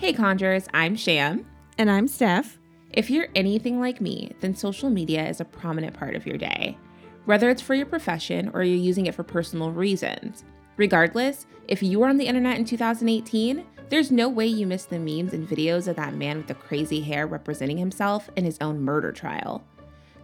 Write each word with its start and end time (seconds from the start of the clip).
Hey, 0.00 0.14
Conjurers, 0.14 0.66
I'm 0.72 0.96
Sham. 0.96 1.44
And 1.76 1.90
I'm 1.90 2.08
Steph. 2.08 2.58
If 2.90 3.10
you're 3.10 3.28
anything 3.34 3.80
like 3.80 4.00
me, 4.00 4.32
then 4.40 4.56
social 4.56 4.88
media 4.88 5.28
is 5.28 5.42
a 5.42 5.44
prominent 5.44 5.92
part 5.92 6.16
of 6.16 6.26
your 6.26 6.38
day. 6.38 6.78
Whether 7.26 7.50
it's 7.50 7.60
for 7.60 7.74
your 7.74 7.84
profession 7.84 8.50
or 8.54 8.62
you're 8.62 8.76
using 8.78 9.04
it 9.04 9.14
for 9.14 9.24
personal 9.24 9.72
reasons. 9.72 10.46
Regardless, 10.78 11.44
if 11.68 11.82
you 11.82 11.98
were 11.98 12.08
on 12.08 12.16
the 12.16 12.24
internet 12.24 12.56
in 12.56 12.64
2018, 12.64 13.62
there's 13.90 14.10
no 14.10 14.26
way 14.26 14.46
you 14.46 14.66
missed 14.66 14.88
the 14.88 14.98
memes 14.98 15.34
and 15.34 15.46
videos 15.46 15.86
of 15.86 15.96
that 15.96 16.14
man 16.14 16.38
with 16.38 16.46
the 16.46 16.54
crazy 16.54 17.02
hair 17.02 17.26
representing 17.26 17.76
himself 17.76 18.30
in 18.36 18.44
his 18.46 18.56
own 18.62 18.80
murder 18.80 19.12
trial. 19.12 19.62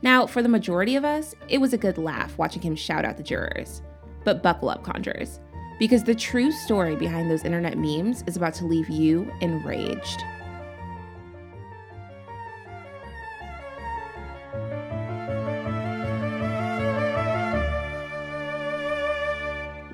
Now, 0.00 0.26
for 0.26 0.40
the 0.42 0.48
majority 0.48 0.96
of 0.96 1.04
us, 1.04 1.34
it 1.50 1.58
was 1.58 1.74
a 1.74 1.78
good 1.78 1.98
laugh 1.98 2.38
watching 2.38 2.62
him 2.62 2.76
shout 2.76 3.04
out 3.04 3.18
the 3.18 3.22
jurors. 3.22 3.82
But 4.24 4.42
buckle 4.42 4.70
up, 4.70 4.82
Conjurers 4.82 5.38
because 5.78 6.04
the 6.04 6.14
true 6.14 6.50
story 6.50 6.96
behind 6.96 7.30
those 7.30 7.44
internet 7.44 7.76
memes 7.78 8.22
is 8.26 8.36
about 8.36 8.54
to 8.54 8.66
leave 8.66 8.88
you 8.88 9.30
enraged. 9.40 10.22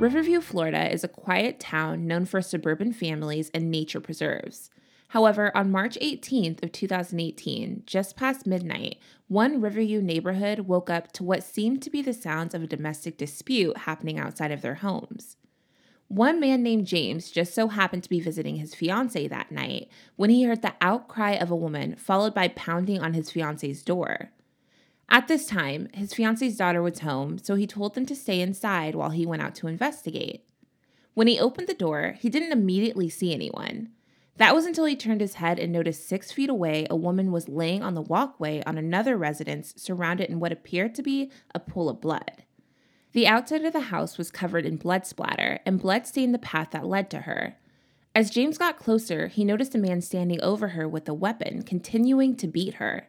Riverview, 0.02 0.40
Florida 0.40 0.92
is 0.92 1.04
a 1.04 1.08
quiet 1.08 1.60
town 1.60 2.08
known 2.08 2.24
for 2.24 2.42
suburban 2.42 2.92
families 2.92 3.52
and 3.54 3.70
nature 3.70 4.00
preserves. 4.00 4.68
However, 5.12 5.56
on 5.56 5.70
March 5.70 5.96
18th 6.00 6.62
of 6.64 6.72
2018, 6.72 7.84
just 7.86 8.16
past 8.16 8.44
midnight, 8.44 8.96
one 9.28 9.60
Riverview 9.60 10.02
neighborhood 10.02 10.60
woke 10.60 10.90
up 10.90 11.12
to 11.12 11.22
what 11.22 11.44
seemed 11.44 11.82
to 11.82 11.90
be 11.90 12.02
the 12.02 12.14
sounds 12.14 12.52
of 12.52 12.64
a 12.64 12.66
domestic 12.66 13.16
dispute 13.16 13.76
happening 13.76 14.18
outside 14.18 14.50
of 14.50 14.60
their 14.60 14.76
homes. 14.76 15.36
One 16.12 16.40
man 16.40 16.62
named 16.62 16.86
James 16.86 17.30
just 17.30 17.54
so 17.54 17.68
happened 17.68 18.02
to 18.02 18.10
be 18.10 18.20
visiting 18.20 18.56
his 18.56 18.74
fiancee 18.74 19.28
that 19.28 19.50
night 19.50 19.88
when 20.16 20.28
he 20.28 20.42
heard 20.42 20.60
the 20.60 20.74
outcry 20.78 21.30
of 21.30 21.50
a 21.50 21.56
woman 21.56 21.96
followed 21.96 22.34
by 22.34 22.48
pounding 22.48 23.00
on 23.00 23.14
his 23.14 23.30
fiancee's 23.30 23.82
door. 23.82 24.30
At 25.08 25.26
this 25.26 25.46
time, 25.46 25.88
his 25.94 26.12
fiancee's 26.12 26.58
daughter 26.58 26.82
was 26.82 26.98
home, 26.98 27.38
so 27.38 27.54
he 27.54 27.66
told 27.66 27.94
them 27.94 28.04
to 28.04 28.14
stay 28.14 28.42
inside 28.42 28.94
while 28.94 29.08
he 29.08 29.24
went 29.24 29.40
out 29.40 29.54
to 29.54 29.68
investigate. 29.68 30.44
When 31.14 31.28
he 31.28 31.40
opened 31.40 31.66
the 31.66 31.72
door, 31.72 32.14
he 32.18 32.28
didn't 32.28 32.52
immediately 32.52 33.08
see 33.08 33.32
anyone. 33.32 33.88
That 34.36 34.54
was 34.54 34.66
until 34.66 34.84
he 34.84 34.96
turned 34.96 35.22
his 35.22 35.36
head 35.36 35.58
and 35.58 35.72
noticed 35.72 36.06
six 36.06 36.30
feet 36.30 36.50
away 36.50 36.86
a 36.90 36.94
woman 36.94 37.32
was 37.32 37.48
laying 37.48 37.82
on 37.82 37.94
the 37.94 38.02
walkway 38.02 38.62
on 38.66 38.76
another 38.76 39.16
residence 39.16 39.72
surrounded 39.78 40.28
in 40.28 40.40
what 40.40 40.52
appeared 40.52 40.94
to 40.96 41.02
be 41.02 41.30
a 41.54 41.58
pool 41.58 41.88
of 41.88 42.02
blood. 42.02 42.44
The 43.12 43.26
outside 43.26 43.64
of 43.64 43.72
the 43.72 43.80
house 43.80 44.16
was 44.16 44.30
covered 44.30 44.64
in 44.64 44.76
blood 44.76 45.06
splatter, 45.06 45.60
and 45.66 45.80
blood 45.80 46.06
stained 46.06 46.34
the 46.34 46.38
path 46.38 46.70
that 46.70 46.86
led 46.86 47.10
to 47.10 47.20
her. 47.20 47.56
As 48.14 48.30
James 48.30 48.58
got 48.58 48.78
closer, 48.78 49.28
he 49.28 49.44
noticed 49.44 49.74
a 49.74 49.78
man 49.78 50.00
standing 50.00 50.40
over 50.42 50.68
her 50.68 50.88
with 50.88 51.08
a 51.08 51.14
weapon, 51.14 51.62
continuing 51.62 52.36
to 52.36 52.46
beat 52.46 52.74
her. 52.74 53.08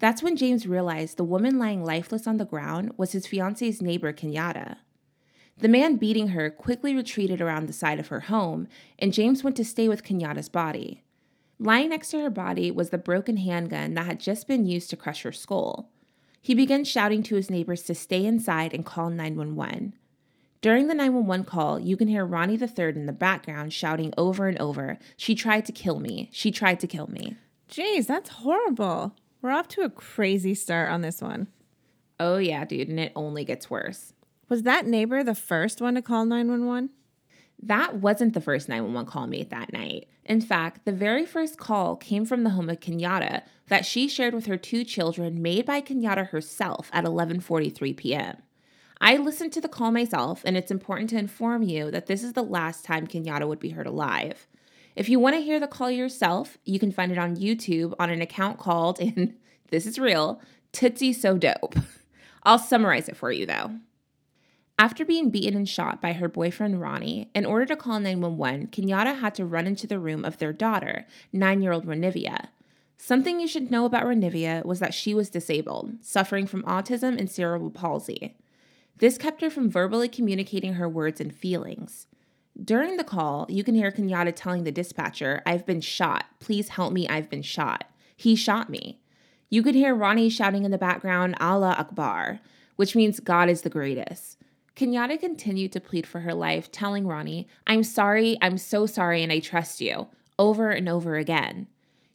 That's 0.00 0.22
when 0.22 0.36
James 0.36 0.66
realized 0.66 1.16
the 1.16 1.24
woman 1.24 1.58
lying 1.58 1.84
lifeless 1.84 2.26
on 2.26 2.36
the 2.36 2.44
ground 2.44 2.92
was 2.96 3.12
his 3.12 3.26
fiance's 3.26 3.82
neighbor, 3.82 4.12
Kenyatta. 4.12 4.76
The 5.58 5.68
man 5.68 5.96
beating 5.96 6.28
her 6.28 6.50
quickly 6.50 6.94
retreated 6.94 7.40
around 7.40 7.66
the 7.66 7.72
side 7.72 7.98
of 7.98 8.08
her 8.08 8.20
home, 8.20 8.68
and 8.98 9.12
James 9.12 9.42
went 9.42 9.56
to 9.56 9.64
stay 9.64 9.88
with 9.88 10.04
Kenyatta's 10.04 10.48
body. 10.48 11.02
Lying 11.58 11.88
next 11.88 12.10
to 12.10 12.20
her 12.20 12.30
body 12.30 12.70
was 12.70 12.90
the 12.90 12.98
broken 12.98 13.38
handgun 13.38 13.94
that 13.94 14.06
had 14.06 14.20
just 14.20 14.46
been 14.46 14.66
used 14.66 14.90
to 14.90 14.96
crush 14.96 15.22
her 15.22 15.32
skull. 15.32 15.90
He 16.48 16.54
began 16.54 16.82
shouting 16.84 17.22
to 17.24 17.34
his 17.34 17.50
neighbors 17.50 17.82
to 17.82 17.94
stay 17.94 18.24
inside 18.24 18.72
and 18.72 18.82
call 18.82 19.10
911. 19.10 19.92
During 20.62 20.88
the 20.88 20.94
911 20.94 21.44
call, 21.44 21.78
you 21.78 21.94
can 21.94 22.08
hear 22.08 22.24
Ronnie 22.24 22.58
III 22.58 22.96
in 22.96 23.04
the 23.04 23.12
background 23.12 23.74
shouting 23.74 24.14
over 24.16 24.48
and 24.48 24.58
over, 24.58 24.98
She 25.18 25.34
tried 25.34 25.66
to 25.66 25.72
kill 25.72 26.00
me. 26.00 26.30
She 26.32 26.50
tried 26.50 26.80
to 26.80 26.86
kill 26.86 27.06
me. 27.08 27.36
Jeez, 27.70 28.06
that's 28.06 28.30
horrible. 28.30 29.14
We're 29.42 29.50
off 29.50 29.68
to 29.68 29.82
a 29.82 29.90
crazy 29.90 30.54
start 30.54 30.88
on 30.90 31.02
this 31.02 31.20
one. 31.20 31.48
Oh, 32.18 32.38
yeah, 32.38 32.64
dude, 32.64 32.88
and 32.88 32.98
it 32.98 33.12
only 33.14 33.44
gets 33.44 33.68
worse. 33.68 34.14
Was 34.48 34.62
that 34.62 34.86
neighbor 34.86 35.22
the 35.22 35.34
first 35.34 35.82
one 35.82 35.96
to 35.96 36.00
call 36.00 36.24
911? 36.24 36.88
That 37.62 37.96
wasn't 37.96 38.34
the 38.34 38.40
first 38.40 38.68
911 38.68 39.10
call 39.10 39.26
made 39.26 39.50
that 39.50 39.72
night. 39.72 40.08
In 40.24 40.40
fact, 40.40 40.84
the 40.84 40.92
very 40.92 41.26
first 41.26 41.58
call 41.58 41.96
came 41.96 42.24
from 42.24 42.44
the 42.44 42.50
home 42.50 42.70
of 42.70 42.80
Kenyatta 42.80 43.42
that 43.66 43.84
she 43.84 44.08
shared 44.08 44.34
with 44.34 44.46
her 44.46 44.56
two 44.56 44.84
children 44.84 45.42
made 45.42 45.66
by 45.66 45.80
Kenyatta 45.80 46.28
herself 46.28 46.88
at 46.92 47.04
11:43 47.04 47.96
p.m. 47.96 48.36
I 49.00 49.16
listened 49.16 49.52
to 49.52 49.60
the 49.60 49.68
call 49.68 49.90
myself 49.90 50.42
and 50.44 50.56
it's 50.56 50.70
important 50.70 51.10
to 51.10 51.18
inform 51.18 51.62
you 51.62 51.90
that 51.90 52.06
this 52.06 52.22
is 52.22 52.32
the 52.32 52.42
last 52.42 52.84
time 52.84 53.06
Kenyatta 53.06 53.46
would 53.46 53.60
be 53.60 53.70
heard 53.70 53.86
alive. 53.86 54.46
If 54.96 55.08
you 55.08 55.20
want 55.20 55.36
to 55.36 55.42
hear 55.42 55.60
the 55.60 55.68
call 55.68 55.90
yourself, 55.90 56.58
you 56.64 56.78
can 56.78 56.90
find 56.90 57.12
it 57.12 57.18
on 57.18 57.36
YouTube 57.36 57.94
on 57.98 58.10
an 58.10 58.20
account 58.20 58.58
called 58.58 59.00
and 59.00 59.34
this 59.70 59.86
is 59.86 59.98
real, 59.98 60.40
Tootsie 60.72 61.12
So 61.12 61.38
Dope. 61.38 61.74
I'll 62.42 62.58
summarize 62.58 63.08
it 63.08 63.16
for 63.16 63.32
you 63.32 63.46
though. 63.46 63.72
After 64.80 65.04
being 65.04 65.30
beaten 65.30 65.56
and 65.56 65.68
shot 65.68 66.00
by 66.00 66.12
her 66.12 66.28
boyfriend 66.28 66.80
Ronnie, 66.80 67.30
in 67.34 67.44
order 67.44 67.66
to 67.66 67.74
call 67.74 67.98
911, 67.98 68.68
Kenyatta 68.68 69.18
had 69.18 69.34
to 69.34 69.44
run 69.44 69.66
into 69.66 69.88
the 69.88 69.98
room 69.98 70.24
of 70.24 70.38
their 70.38 70.52
daughter, 70.52 71.04
nine 71.32 71.60
year 71.60 71.72
old 71.72 71.84
Renivia. 71.84 72.46
Something 72.96 73.40
you 73.40 73.48
should 73.48 73.72
know 73.72 73.84
about 73.84 74.04
Renivia 74.04 74.64
was 74.64 74.78
that 74.78 74.94
she 74.94 75.14
was 75.14 75.30
disabled, 75.30 75.94
suffering 76.00 76.46
from 76.46 76.62
autism 76.62 77.18
and 77.18 77.28
cerebral 77.28 77.70
palsy. 77.70 78.36
This 78.96 79.18
kept 79.18 79.40
her 79.40 79.50
from 79.50 79.68
verbally 79.68 80.08
communicating 80.08 80.74
her 80.74 80.88
words 80.88 81.20
and 81.20 81.34
feelings. 81.34 82.06
During 82.62 82.96
the 82.96 83.04
call, 83.04 83.46
you 83.48 83.64
can 83.64 83.74
hear 83.74 83.90
Kenyatta 83.90 84.32
telling 84.34 84.62
the 84.62 84.72
dispatcher, 84.72 85.42
I've 85.44 85.66
been 85.66 85.80
shot. 85.80 86.26
Please 86.38 86.70
help 86.70 86.92
me. 86.92 87.08
I've 87.08 87.30
been 87.30 87.42
shot. 87.42 87.84
He 88.16 88.36
shot 88.36 88.70
me. 88.70 89.00
You 89.50 89.62
could 89.64 89.74
hear 89.74 89.94
Ronnie 89.94 90.28
shouting 90.28 90.64
in 90.64 90.70
the 90.70 90.78
background, 90.78 91.36
Allah 91.40 91.74
Akbar, 91.78 92.40
which 92.76 92.94
means 92.94 93.18
God 93.18 93.48
is 93.48 93.62
the 93.62 93.70
greatest. 93.70 94.38
Kenyatta 94.78 95.18
continued 95.18 95.72
to 95.72 95.80
plead 95.80 96.06
for 96.06 96.20
her 96.20 96.32
life, 96.32 96.70
telling 96.70 97.04
Ronnie, 97.04 97.48
I'm 97.66 97.82
sorry, 97.82 98.38
I'm 98.40 98.56
so 98.56 98.86
sorry, 98.86 99.24
and 99.24 99.32
I 99.32 99.40
trust 99.40 99.80
you, 99.80 100.06
over 100.38 100.70
and 100.70 100.88
over 100.88 101.16
again. 101.16 101.66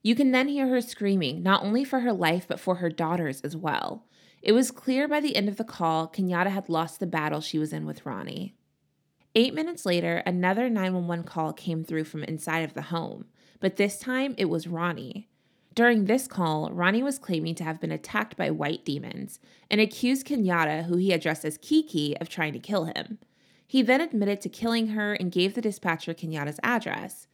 You 0.02 0.16
can 0.16 0.32
then 0.32 0.48
hear 0.48 0.70
her 0.70 0.80
screaming, 0.80 1.44
not 1.44 1.62
only 1.62 1.84
for 1.84 2.00
her 2.00 2.14
life, 2.14 2.46
but 2.48 2.62
for 2.62 2.76
her 2.76 2.90
daughters 2.90 3.42
as 3.42 3.58
well. 3.58 4.06
It 4.42 4.54
was 4.54 4.72
clear 4.72 5.10
by 5.10 5.20
the 5.20 5.36
end 5.36 5.50
of 5.50 5.58
the 5.58 5.66
call, 5.66 6.08
Kenyatta 6.08 6.52
had 6.52 6.70
lost 6.70 7.02
the 7.02 7.06
battle 7.06 7.42
she 7.42 7.60
was 7.60 7.74
in 7.74 7.86
with 7.86 8.06
Ronnie. 8.06 8.56
Eight 9.36 9.54
minutes 9.54 9.86
later, 9.86 10.24
another 10.26 10.70
911 10.70 11.26
call 11.26 11.52
came 11.52 11.84
through 11.84 12.06
from 12.06 12.24
inside 12.24 12.64
of 12.64 12.76
the 12.76 12.84
home, 12.84 13.26
but 13.60 13.76
this 13.76 14.00
time 14.00 14.36
it 14.38 14.46
was 14.46 14.68
Ronnie. 14.68 15.28
During 15.74 16.06
this 16.06 16.28
call, 16.28 16.70
Ronnie 16.72 17.02
was 17.02 17.18
claiming 17.18 17.56
to 17.56 17.64
have 17.64 17.82
been 17.82 17.92
attacked 17.92 18.38
by 18.38 18.52
white 18.52 18.86
demons 18.86 19.40
and 19.72 19.82
accused 19.82 20.28
Kenyatta, 20.28 20.84
who 20.84 20.98
he 20.98 21.12
addressed 21.12 21.46
as 21.46 21.58
Kiki, 21.58 22.16
of 22.18 22.30
trying 22.30 22.54
to 22.54 22.60
kill 22.60 22.86
him. 22.86 23.18
He 23.66 23.82
then 23.82 24.02
admitted 24.02 24.40
to 24.42 24.50
killing 24.50 24.90
her 24.90 25.14
and 25.14 25.32
gave 25.32 25.56
the 25.56 25.62
dispatcher 25.62 26.14
Kenyatta's 26.14 26.60
address. 26.62 27.28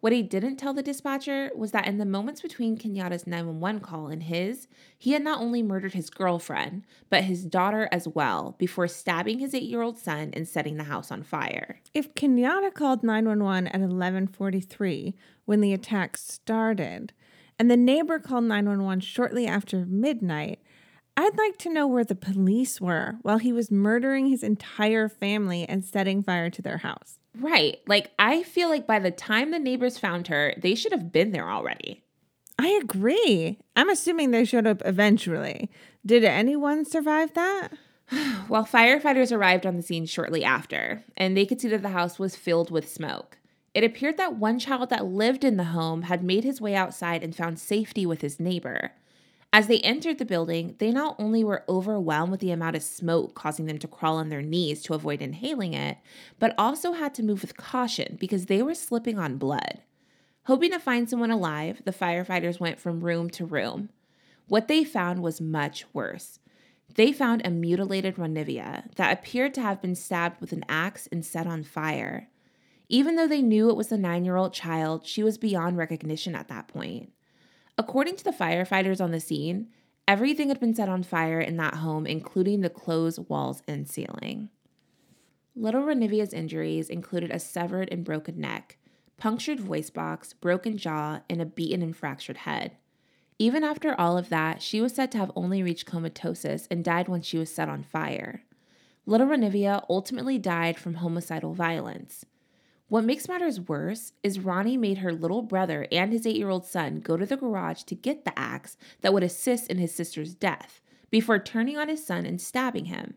What 0.00 0.12
he 0.12 0.22
didn't 0.22 0.56
tell 0.56 0.74
the 0.74 0.82
dispatcher 0.82 1.50
was 1.54 1.70
that 1.70 1.86
in 1.86 1.98
the 1.98 2.04
moments 2.04 2.40
between 2.40 2.76
Kenyatta's 2.76 3.26
911 3.26 3.80
call 3.80 4.08
and 4.08 4.24
his, 4.24 4.66
he 4.98 5.12
had 5.12 5.22
not 5.22 5.40
only 5.40 5.62
murdered 5.62 5.94
his 5.94 6.10
girlfriend, 6.10 6.84
but 7.08 7.24
his 7.24 7.44
daughter 7.44 7.88
as 7.92 8.06
well, 8.06 8.56
before 8.58 8.88
stabbing 8.88 9.38
his 9.38 9.54
eight 9.54 9.62
year 9.62 9.82
old 9.82 9.96
son 9.98 10.30
and 10.32 10.46
setting 10.46 10.76
the 10.76 10.84
house 10.84 11.10
on 11.12 11.22
fire. 11.22 11.80
If 11.94 12.14
Kenyatta 12.14 12.74
called 12.74 13.04
911 13.04 13.68
at 13.68 13.80
1143 13.80 15.14
when 15.44 15.60
the 15.60 15.72
attack 15.72 16.16
started, 16.16 17.12
and 17.58 17.70
the 17.70 17.76
neighbor 17.76 18.18
called 18.18 18.44
911 18.44 19.00
shortly 19.00 19.46
after 19.46 19.86
midnight. 19.86 20.60
I'd 21.16 21.38
like 21.38 21.56
to 21.58 21.72
know 21.72 21.86
where 21.86 22.04
the 22.04 22.14
police 22.14 22.80
were 22.80 23.16
while 23.22 23.38
he 23.38 23.52
was 23.52 23.70
murdering 23.70 24.26
his 24.26 24.42
entire 24.42 25.08
family 25.08 25.66
and 25.66 25.84
setting 25.84 26.22
fire 26.22 26.50
to 26.50 26.60
their 26.60 26.78
house. 26.78 27.18
Right. 27.38 27.78
Like, 27.86 28.10
I 28.18 28.42
feel 28.42 28.68
like 28.68 28.86
by 28.86 28.98
the 28.98 29.10
time 29.10 29.50
the 29.50 29.58
neighbors 29.58 29.98
found 29.98 30.28
her, 30.28 30.54
they 30.60 30.74
should 30.74 30.92
have 30.92 31.12
been 31.12 31.32
there 31.32 31.50
already. 31.50 32.04
I 32.58 32.68
agree. 32.82 33.58
I'm 33.74 33.88
assuming 33.88 34.30
they 34.30 34.44
showed 34.44 34.66
up 34.66 34.82
eventually. 34.84 35.70
Did 36.04 36.24
anyone 36.24 36.84
survive 36.84 37.34
that? 37.34 37.68
well, 38.48 38.64
firefighters 38.64 39.34
arrived 39.34 39.66
on 39.66 39.76
the 39.76 39.82
scene 39.82 40.06
shortly 40.06 40.44
after, 40.44 41.04
and 41.16 41.36
they 41.36 41.46
could 41.46 41.60
see 41.60 41.68
that 41.68 41.82
the 41.82 41.90
house 41.90 42.18
was 42.18 42.36
filled 42.36 42.70
with 42.70 42.90
smoke. 42.90 43.38
It 43.76 43.84
appeared 43.84 44.16
that 44.16 44.36
one 44.36 44.58
child 44.58 44.88
that 44.88 45.04
lived 45.04 45.44
in 45.44 45.58
the 45.58 45.64
home 45.64 46.04
had 46.04 46.24
made 46.24 46.44
his 46.44 46.62
way 46.62 46.74
outside 46.74 47.22
and 47.22 47.36
found 47.36 47.58
safety 47.58 48.06
with 48.06 48.22
his 48.22 48.40
neighbor. 48.40 48.92
As 49.52 49.66
they 49.66 49.80
entered 49.80 50.16
the 50.16 50.24
building, 50.24 50.76
they 50.78 50.90
not 50.90 51.14
only 51.18 51.44
were 51.44 51.62
overwhelmed 51.68 52.30
with 52.30 52.40
the 52.40 52.52
amount 52.52 52.76
of 52.76 52.82
smoke 52.82 53.34
causing 53.34 53.66
them 53.66 53.76
to 53.80 53.86
crawl 53.86 54.16
on 54.16 54.30
their 54.30 54.40
knees 54.40 54.82
to 54.84 54.94
avoid 54.94 55.20
inhaling 55.20 55.74
it, 55.74 55.98
but 56.38 56.54
also 56.56 56.92
had 56.94 57.12
to 57.16 57.22
move 57.22 57.42
with 57.42 57.58
caution 57.58 58.16
because 58.18 58.46
they 58.46 58.62
were 58.62 58.74
slipping 58.74 59.18
on 59.18 59.36
blood. 59.36 59.82
Hoping 60.44 60.70
to 60.70 60.78
find 60.78 61.10
someone 61.10 61.30
alive, 61.30 61.82
the 61.84 61.92
firefighters 61.92 62.58
went 62.58 62.80
from 62.80 63.04
room 63.04 63.28
to 63.28 63.44
room. 63.44 63.90
What 64.48 64.68
they 64.68 64.84
found 64.84 65.22
was 65.22 65.38
much 65.38 65.84
worse. 65.92 66.38
They 66.94 67.12
found 67.12 67.42
a 67.44 67.50
mutilated 67.50 68.16
Renivia 68.16 68.90
that 68.94 69.12
appeared 69.12 69.52
to 69.52 69.60
have 69.60 69.82
been 69.82 69.96
stabbed 69.96 70.40
with 70.40 70.52
an 70.52 70.64
axe 70.66 71.08
and 71.12 71.22
set 71.22 71.46
on 71.46 71.62
fire. 71.62 72.30
Even 72.88 73.16
though 73.16 73.26
they 73.26 73.42
knew 73.42 73.68
it 73.68 73.76
was 73.76 73.88
the 73.88 73.98
nine 73.98 74.24
year 74.24 74.36
old 74.36 74.52
child, 74.52 75.06
she 75.06 75.22
was 75.22 75.38
beyond 75.38 75.76
recognition 75.76 76.34
at 76.34 76.48
that 76.48 76.68
point. 76.68 77.12
According 77.78 78.16
to 78.16 78.24
the 78.24 78.30
firefighters 78.30 79.00
on 79.00 79.10
the 79.10 79.20
scene, 79.20 79.68
everything 80.06 80.48
had 80.48 80.60
been 80.60 80.74
set 80.74 80.88
on 80.88 81.02
fire 81.02 81.40
in 81.40 81.56
that 81.56 81.74
home, 81.74 82.06
including 82.06 82.60
the 82.60 82.70
clothes, 82.70 83.18
walls, 83.18 83.62
and 83.66 83.88
ceiling. 83.88 84.50
Little 85.54 85.82
Renivia's 85.82 86.32
injuries 86.32 86.88
included 86.88 87.30
a 87.30 87.38
severed 87.38 87.88
and 87.90 88.04
broken 88.04 88.40
neck, 88.40 88.78
punctured 89.16 89.58
voice 89.58 89.90
box, 89.90 90.32
broken 90.34 90.76
jaw, 90.76 91.20
and 91.28 91.40
a 91.40 91.46
beaten 91.46 91.82
and 91.82 91.96
fractured 91.96 92.38
head. 92.38 92.76
Even 93.38 93.64
after 93.64 93.98
all 93.98 94.16
of 94.16 94.28
that, 94.28 94.62
she 94.62 94.80
was 94.80 94.94
said 94.94 95.12
to 95.12 95.18
have 95.18 95.32
only 95.34 95.62
reached 95.62 95.86
comatosis 95.86 96.66
and 96.70 96.84
died 96.84 97.08
when 97.08 97.20
she 97.20 97.36
was 97.36 97.52
set 97.52 97.68
on 97.68 97.82
fire. 97.82 98.42
Little 99.04 99.26
Renivia 99.26 99.84
ultimately 99.88 100.38
died 100.38 100.78
from 100.78 100.94
homicidal 100.94 101.52
violence. 101.52 102.24
What 102.88 103.04
makes 103.04 103.28
matters 103.28 103.60
worse 103.60 104.12
is 104.22 104.38
Ronnie 104.38 104.76
made 104.76 104.98
her 104.98 105.12
little 105.12 105.42
brother 105.42 105.88
and 105.90 106.12
his 106.12 106.24
eight 106.24 106.36
year 106.36 106.50
old 106.50 106.64
son 106.64 107.00
go 107.00 107.16
to 107.16 107.26
the 107.26 107.36
garage 107.36 107.82
to 107.84 107.96
get 107.96 108.24
the 108.24 108.38
axe 108.38 108.76
that 109.00 109.12
would 109.12 109.24
assist 109.24 109.68
in 109.68 109.78
his 109.78 109.92
sister's 109.92 110.34
death 110.34 110.80
before 111.10 111.38
turning 111.38 111.76
on 111.76 111.88
his 111.88 112.06
son 112.06 112.24
and 112.24 112.40
stabbing 112.40 112.86
him. 112.86 113.14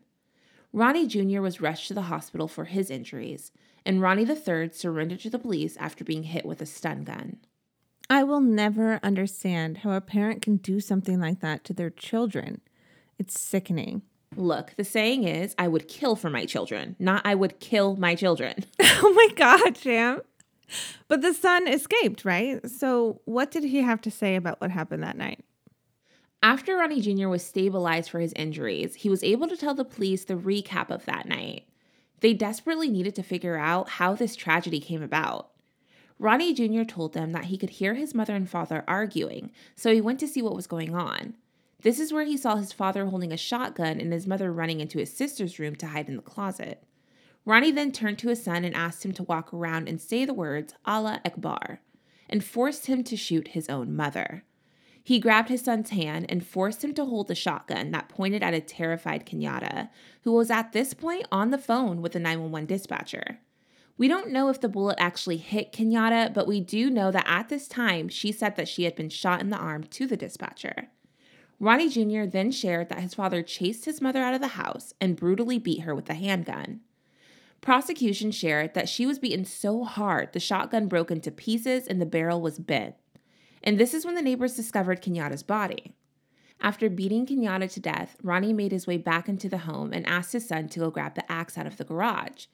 Ronnie 0.72 1.06
Jr. 1.06 1.40
was 1.40 1.60
rushed 1.60 1.88
to 1.88 1.94
the 1.94 2.02
hospital 2.02 2.48
for 2.48 2.64
his 2.64 2.90
injuries, 2.90 3.52
and 3.84 4.00
Ronnie 4.00 4.28
III 4.28 4.70
surrendered 4.72 5.20
to 5.20 5.30
the 5.30 5.38
police 5.38 5.76
after 5.76 6.04
being 6.04 6.24
hit 6.24 6.46
with 6.46 6.60
a 6.60 6.66
stun 6.66 7.02
gun. 7.02 7.38
I 8.08 8.24
will 8.24 8.40
never 8.40 8.98
understand 9.02 9.78
how 9.78 9.92
a 9.92 10.00
parent 10.00 10.42
can 10.42 10.56
do 10.56 10.80
something 10.80 11.20
like 11.20 11.40
that 11.40 11.64
to 11.64 11.72
their 11.72 11.90
children. 11.90 12.60
It's 13.18 13.38
sickening. 13.40 14.02
Look, 14.36 14.74
the 14.76 14.84
saying 14.84 15.24
is, 15.24 15.54
I 15.58 15.68
would 15.68 15.88
kill 15.88 16.14
for 16.14 16.30
my 16.30 16.46
children, 16.46 16.96
not 16.98 17.22
I 17.24 17.34
would 17.34 17.58
kill 17.58 17.96
my 17.96 18.14
children. 18.14 18.64
oh 18.80 19.12
my 19.14 19.34
God, 19.34 19.74
Jam. 19.74 20.22
But 21.08 21.20
the 21.20 21.34
son 21.34 21.66
escaped, 21.66 22.24
right? 22.24 22.68
So, 22.70 23.20
what 23.24 23.50
did 23.50 23.64
he 23.64 23.82
have 23.82 24.00
to 24.02 24.10
say 24.10 24.36
about 24.36 24.60
what 24.60 24.70
happened 24.70 25.02
that 25.02 25.16
night? 25.16 25.44
After 26.42 26.76
Ronnie 26.76 27.00
Jr. 27.00 27.28
was 27.28 27.44
stabilized 27.44 28.08
for 28.08 28.20
his 28.20 28.32
injuries, 28.34 28.94
he 28.94 29.10
was 29.10 29.24
able 29.24 29.48
to 29.48 29.56
tell 29.56 29.74
the 29.74 29.84
police 29.84 30.24
the 30.24 30.34
recap 30.34 30.90
of 30.90 31.04
that 31.06 31.26
night. 31.26 31.64
They 32.20 32.32
desperately 32.34 32.88
needed 32.88 33.14
to 33.16 33.22
figure 33.22 33.56
out 33.56 33.90
how 33.90 34.14
this 34.14 34.36
tragedy 34.36 34.80
came 34.80 35.02
about. 35.02 35.50
Ronnie 36.18 36.54
Jr. 36.54 36.84
told 36.84 37.14
them 37.14 37.32
that 37.32 37.46
he 37.46 37.58
could 37.58 37.70
hear 37.70 37.94
his 37.94 38.14
mother 38.14 38.34
and 38.34 38.48
father 38.48 38.84
arguing, 38.86 39.50
so 39.74 39.92
he 39.92 40.00
went 40.00 40.20
to 40.20 40.28
see 40.28 40.40
what 40.40 40.54
was 40.54 40.66
going 40.66 40.94
on. 40.94 41.34
This 41.82 41.98
is 41.98 42.12
where 42.12 42.24
he 42.24 42.36
saw 42.36 42.56
his 42.56 42.72
father 42.72 43.06
holding 43.06 43.32
a 43.32 43.36
shotgun 43.36 44.00
and 44.00 44.12
his 44.12 44.26
mother 44.26 44.52
running 44.52 44.80
into 44.80 44.98
his 44.98 45.12
sister's 45.12 45.58
room 45.58 45.76
to 45.76 45.86
hide 45.86 46.08
in 46.08 46.16
the 46.16 46.22
closet. 46.22 46.84
Ronnie 47.46 47.70
then 47.70 47.90
turned 47.90 48.18
to 48.18 48.28
his 48.28 48.42
son 48.42 48.64
and 48.64 48.74
asked 48.74 49.04
him 49.04 49.12
to 49.12 49.22
walk 49.22 49.54
around 49.54 49.88
and 49.88 50.00
say 50.00 50.24
the 50.24 50.34
words 50.34 50.74
Allah 50.84 51.22
Akbar 51.24 51.80
and 52.28 52.44
forced 52.44 52.86
him 52.86 53.02
to 53.04 53.16
shoot 53.16 53.48
his 53.48 53.68
own 53.68 53.96
mother. 53.96 54.44
He 55.02 55.18
grabbed 55.18 55.48
his 55.48 55.62
son's 55.62 55.90
hand 55.90 56.26
and 56.28 56.46
forced 56.46 56.84
him 56.84 56.92
to 56.94 57.06
hold 57.06 57.28
the 57.28 57.34
shotgun 57.34 57.90
that 57.92 58.10
pointed 58.10 58.42
at 58.42 58.54
a 58.54 58.60
terrified 58.60 59.24
Kenyatta, 59.24 59.88
who 60.22 60.32
was 60.32 60.50
at 60.50 60.72
this 60.72 60.92
point 60.92 61.26
on 61.32 61.50
the 61.50 61.58
phone 61.58 62.02
with 62.02 62.12
the 62.12 62.20
911 62.20 62.66
dispatcher. 62.66 63.40
We 63.96 64.06
don't 64.06 64.30
know 64.30 64.50
if 64.50 64.60
the 64.60 64.68
bullet 64.68 64.96
actually 65.00 65.38
hit 65.38 65.72
Kenyatta, 65.72 66.32
but 66.32 66.46
we 66.46 66.60
do 66.60 66.90
know 66.90 67.10
that 67.10 67.26
at 67.26 67.48
this 67.48 67.66
time 67.66 68.08
she 68.08 68.32
said 68.32 68.56
that 68.56 68.68
she 68.68 68.84
had 68.84 68.94
been 68.94 69.08
shot 69.08 69.40
in 69.40 69.50
the 69.50 69.56
arm 69.56 69.84
to 69.84 70.06
the 70.06 70.16
dispatcher. 70.16 70.88
Ronnie 71.60 71.90
Jr. 71.90 72.24
then 72.24 72.50
shared 72.50 72.88
that 72.88 73.00
his 73.00 73.12
father 73.12 73.42
chased 73.42 73.84
his 73.84 74.00
mother 74.00 74.22
out 74.22 74.32
of 74.32 74.40
the 74.40 74.48
house 74.48 74.94
and 74.98 75.14
brutally 75.14 75.58
beat 75.58 75.82
her 75.82 75.94
with 75.94 76.08
a 76.08 76.14
handgun. 76.14 76.80
Prosecution 77.60 78.30
shared 78.30 78.72
that 78.72 78.88
she 78.88 79.04
was 79.04 79.18
beaten 79.18 79.44
so 79.44 79.84
hard 79.84 80.32
the 80.32 80.40
shotgun 80.40 80.88
broke 80.88 81.10
into 81.10 81.30
pieces 81.30 81.86
and 81.86 82.00
the 82.00 82.06
barrel 82.06 82.40
was 82.40 82.58
bent. 82.58 82.94
And 83.62 83.78
this 83.78 83.92
is 83.92 84.06
when 84.06 84.14
the 84.14 84.22
neighbors 84.22 84.56
discovered 84.56 85.02
Kenyatta's 85.02 85.42
body. 85.42 85.92
After 86.62 86.88
beating 86.88 87.26
Kenyatta 87.26 87.70
to 87.72 87.80
death, 87.80 88.16
Ronnie 88.22 88.54
made 88.54 88.72
his 88.72 88.86
way 88.86 88.96
back 88.96 89.28
into 89.28 89.50
the 89.50 89.58
home 89.58 89.92
and 89.92 90.06
asked 90.06 90.32
his 90.32 90.48
son 90.48 90.70
to 90.70 90.80
go 90.80 90.90
grab 90.90 91.14
the 91.14 91.30
axe 91.30 91.58
out 91.58 91.66
of 91.66 91.76
the 91.76 91.84
garage. 91.84 92.46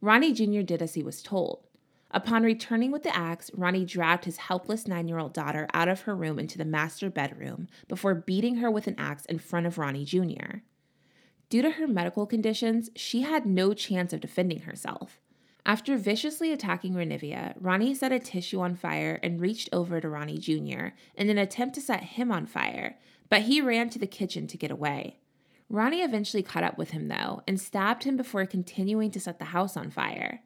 Ronnie 0.00 0.32
Jr. 0.32 0.62
did 0.62 0.82
as 0.82 0.94
he 0.94 1.02
was 1.04 1.22
told. 1.22 1.67
Upon 2.10 2.42
returning 2.42 2.90
with 2.90 3.02
the 3.02 3.14
axe, 3.14 3.50
Ronnie 3.54 3.84
dragged 3.84 4.24
his 4.24 4.38
helpless 4.38 4.86
nine 4.88 5.08
year 5.08 5.18
old 5.18 5.34
daughter 5.34 5.68
out 5.74 5.88
of 5.88 6.02
her 6.02 6.16
room 6.16 6.38
into 6.38 6.56
the 6.56 6.64
master 6.64 7.10
bedroom 7.10 7.68
before 7.86 8.14
beating 8.14 8.56
her 8.56 8.70
with 8.70 8.86
an 8.86 8.94
axe 8.96 9.26
in 9.26 9.38
front 9.38 9.66
of 9.66 9.76
Ronnie 9.76 10.06
Jr. 10.06 10.60
Due 11.50 11.62
to 11.62 11.72
her 11.72 11.86
medical 11.86 12.26
conditions, 12.26 12.90
she 12.96 13.22
had 13.22 13.44
no 13.44 13.74
chance 13.74 14.12
of 14.12 14.20
defending 14.20 14.60
herself. 14.60 15.20
After 15.66 15.98
viciously 15.98 16.50
attacking 16.50 16.94
Renivia, 16.94 17.54
Ronnie 17.60 17.94
set 17.94 18.10
a 18.10 18.18
tissue 18.18 18.60
on 18.60 18.74
fire 18.74 19.20
and 19.22 19.40
reached 19.40 19.68
over 19.70 20.00
to 20.00 20.08
Ronnie 20.08 20.38
Jr. 20.38 20.88
in 21.14 21.28
an 21.28 21.36
attempt 21.36 21.74
to 21.74 21.82
set 21.82 22.02
him 22.04 22.32
on 22.32 22.46
fire, 22.46 22.96
but 23.28 23.42
he 23.42 23.60
ran 23.60 23.90
to 23.90 23.98
the 23.98 24.06
kitchen 24.06 24.46
to 24.46 24.56
get 24.56 24.70
away. 24.70 25.18
Ronnie 25.68 26.00
eventually 26.00 26.42
caught 26.42 26.64
up 26.64 26.78
with 26.78 26.90
him, 26.90 27.08
though, 27.08 27.42
and 27.46 27.60
stabbed 27.60 28.04
him 28.04 28.16
before 28.16 28.46
continuing 28.46 29.10
to 29.10 29.20
set 29.20 29.38
the 29.38 29.46
house 29.46 29.76
on 29.76 29.90
fire. 29.90 30.40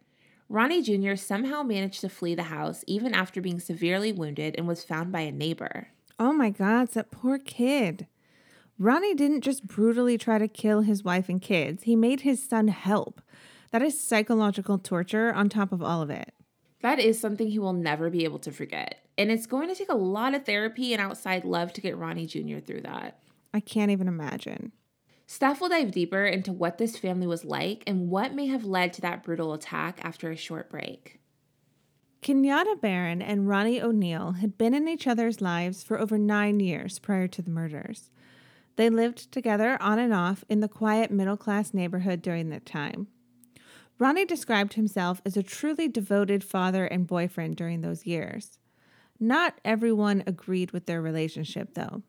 Ronnie 0.52 0.82
Jr. 0.82 1.14
somehow 1.14 1.62
managed 1.62 2.02
to 2.02 2.10
flee 2.10 2.34
the 2.34 2.42
house 2.42 2.84
even 2.86 3.14
after 3.14 3.40
being 3.40 3.58
severely 3.58 4.12
wounded 4.12 4.54
and 4.58 4.68
was 4.68 4.84
found 4.84 5.10
by 5.10 5.20
a 5.20 5.32
neighbor. 5.32 5.88
Oh 6.18 6.34
my 6.34 6.50
God, 6.50 6.88
that 6.88 7.10
poor 7.10 7.38
kid. 7.38 8.06
Ronnie 8.78 9.14
didn't 9.14 9.40
just 9.40 9.66
brutally 9.66 10.18
try 10.18 10.36
to 10.36 10.48
kill 10.48 10.82
his 10.82 11.02
wife 11.02 11.30
and 11.30 11.40
kids, 11.40 11.84
he 11.84 11.96
made 11.96 12.20
his 12.20 12.46
son 12.46 12.68
help. 12.68 13.22
That 13.70 13.80
is 13.80 13.98
psychological 13.98 14.76
torture 14.76 15.32
on 15.32 15.48
top 15.48 15.72
of 15.72 15.82
all 15.82 16.02
of 16.02 16.10
it. 16.10 16.34
That 16.82 16.98
is 16.98 17.18
something 17.18 17.48
he 17.48 17.58
will 17.58 17.72
never 17.72 18.10
be 18.10 18.24
able 18.24 18.40
to 18.40 18.52
forget. 18.52 19.06
And 19.16 19.30
it's 19.30 19.46
going 19.46 19.70
to 19.70 19.74
take 19.74 19.88
a 19.88 19.94
lot 19.94 20.34
of 20.34 20.44
therapy 20.44 20.92
and 20.92 21.00
outside 21.00 21.46
love 21.46 21.72
to 21.72 21.80
get 21.80 21.96
Ronnie 21.96 22.26
Jr. 22.26 22.58
through 22.58 22.82
that. 22.82 23.22
I 23.54 23.60
can't 23.60 23.90
even 23.90 24.06
imagine. 24.06 24.72
Steph 25.32 25.62
will 25.62 25.70
dive 25.70 25.92
deeper 25.92 26.26
into 26.26 26.52
what 26.52 26.76
this 26.76 26.98
family 26.98 27.26
was 27.26 27.42
like 27.42 27.82
and 27.86 28.10
what 28.10 28.34
may 28.34 28.48
have 28.48 28.66
led 28.66 28.92
to 28.92 29.00
that 29.00 29.22
brutal 29.22 29.54
attack 29.54 29.98
after 30.04 30.30
a 30.30 30.36
short 30.36 30.68
break. 30.68 31.20
Kenyatta 32.20 32.78
Barron 32.78 33.22
and 33.22 33.48
Ronnie 33.48 33.80
Oneal 33.80 34.40
had 34.40 34.58
been 34.58 34.74
in 34.74 34.86
each 34.86 35.06
other's 35.06 35.40
lives 35.40 35.82
for 35.82 35.98
over 35.98 36.18
nine 36.18 36.60
years 36.60 36.98
prior 36.98 37.28
to 37.28 37.40
the 37.40 37.48
murders. 37.48 38.10
They 38.76 38.90
lived 38.90 39.32
together 39.32 39.80
on 39.80 39.98
and 39.98 40.12
off 40.12 40.44
in 40.50 40.60
the 40.60 40.68
quiet 40.68 41.10
middle 41.10 41.38
class 41.38 41.72
neighborhood 41.72 42.20
during 42.20 42.50
that 42.50 42.66
time. 42.66 43.06
Ronnie 43.98 44.26
described 44.26 44.74
himself 44.74 45.22
as 45.24 45.38
a 45.38 45.42
truly 45.42 45.88
devoted 45.88 46.44
father 46.44 46.84
and 46.84 47.06
boyfriend 47.06 47.56
during 47.56 47.80
those 47.80 48.04
years. 48.04 48.58
Not 49.18 49.58
everyone 49.64 50.24
agreed 50.26 50.72
with 50.72 50.84
their 50.84 51.00
relationship, 51.00 51.72
though. 51.72 52.02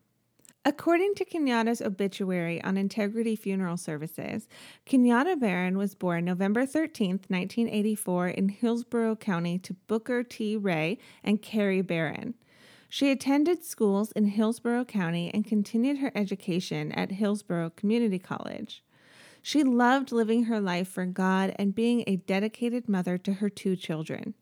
According 0.66 1.14
to 1.16 1.26
Kenyatta's 1.26 1.82
obituary 1.82 2.62
on 2.64 2.78
Integrity 2.78 3.36
Funeral 3.36 3.76
Services, 3.76 4.48
Kenyatta 4.86 5.38
Barron 5.38 5.76
was 5.76 5.94
born 5.94 6.24
November 6.24 6.64
13, 6.64 7.20
1984, 7.28 8.28
in 8.28 8.48
Hillsborough 8.48 9.16
County 9.16 9.58
to 9.58 9.74
Booker 9.86 10.22
T. 10.22 10.56
Ray 10.56 10.96
and 11.22 11.42
Carrie 11.42 11.82
Barron. 11.82 12.32
She 12.88 13.10
attended 13.10 13.62
schools 13.62 14.10
in 14.12 14.24
Hillsborough 14.28 14.86
County 14.86 15.30
and 15.34 15.44
continued 15.44 15.98
her 15.98 16.12
education 16.14 16.92
at 16.92 17.12
Hillsborough 17.12 17.72
Community 17.76 18.18
College. 18.18 18.82
She 19.42 19.62
loved 19.64 20.12
living 20.12 20.44
her 20.44 20.60
life 20.60 20.88
for 20.88 21.04
God 21.04 21.54
and 21.58 21.74
being 21.74 22.04
a 22.06 22.16
dedicated 22.16 22.88
mother 22.88 23.18
to 23.18 23.34
her 23.34 23.50
two 23.50 23.76
children. 23.76 24.32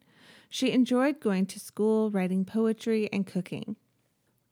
She 0.48 0.70
enjoyed 0.70 1.18
going 1.18 1.46
to 1.46 1.58
school, 1.58 2.12
writing 2.12 2.44
poetry, 2.44 3.08
and 3.12 3.26
cooking. 3.26 3.74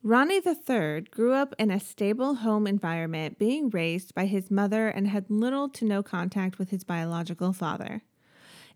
Ronnie 0.02 0.40
III 0.46 1.02
grew 1.10 1.34
up 1.34 1.54
in 1.58 1.70
a 1.70 1.78
stable 1.78 2.36
home 2.36 2.66
environment, 2.66 3.38
being 3.38 3.68
raised 3.68 4.14
by 4.14 4.24
his 4.24 4.50
mother 4.50 4.88
and 4.88 5.06
had 5.06 5.28
little 5.28 5.68
to 5.68 5.84
no 5.84 6.02
contact 6.02 6.58
with 6.58 6.70
his 6.70 6.84
biological 6.84 7.52
father. 7.52 8.02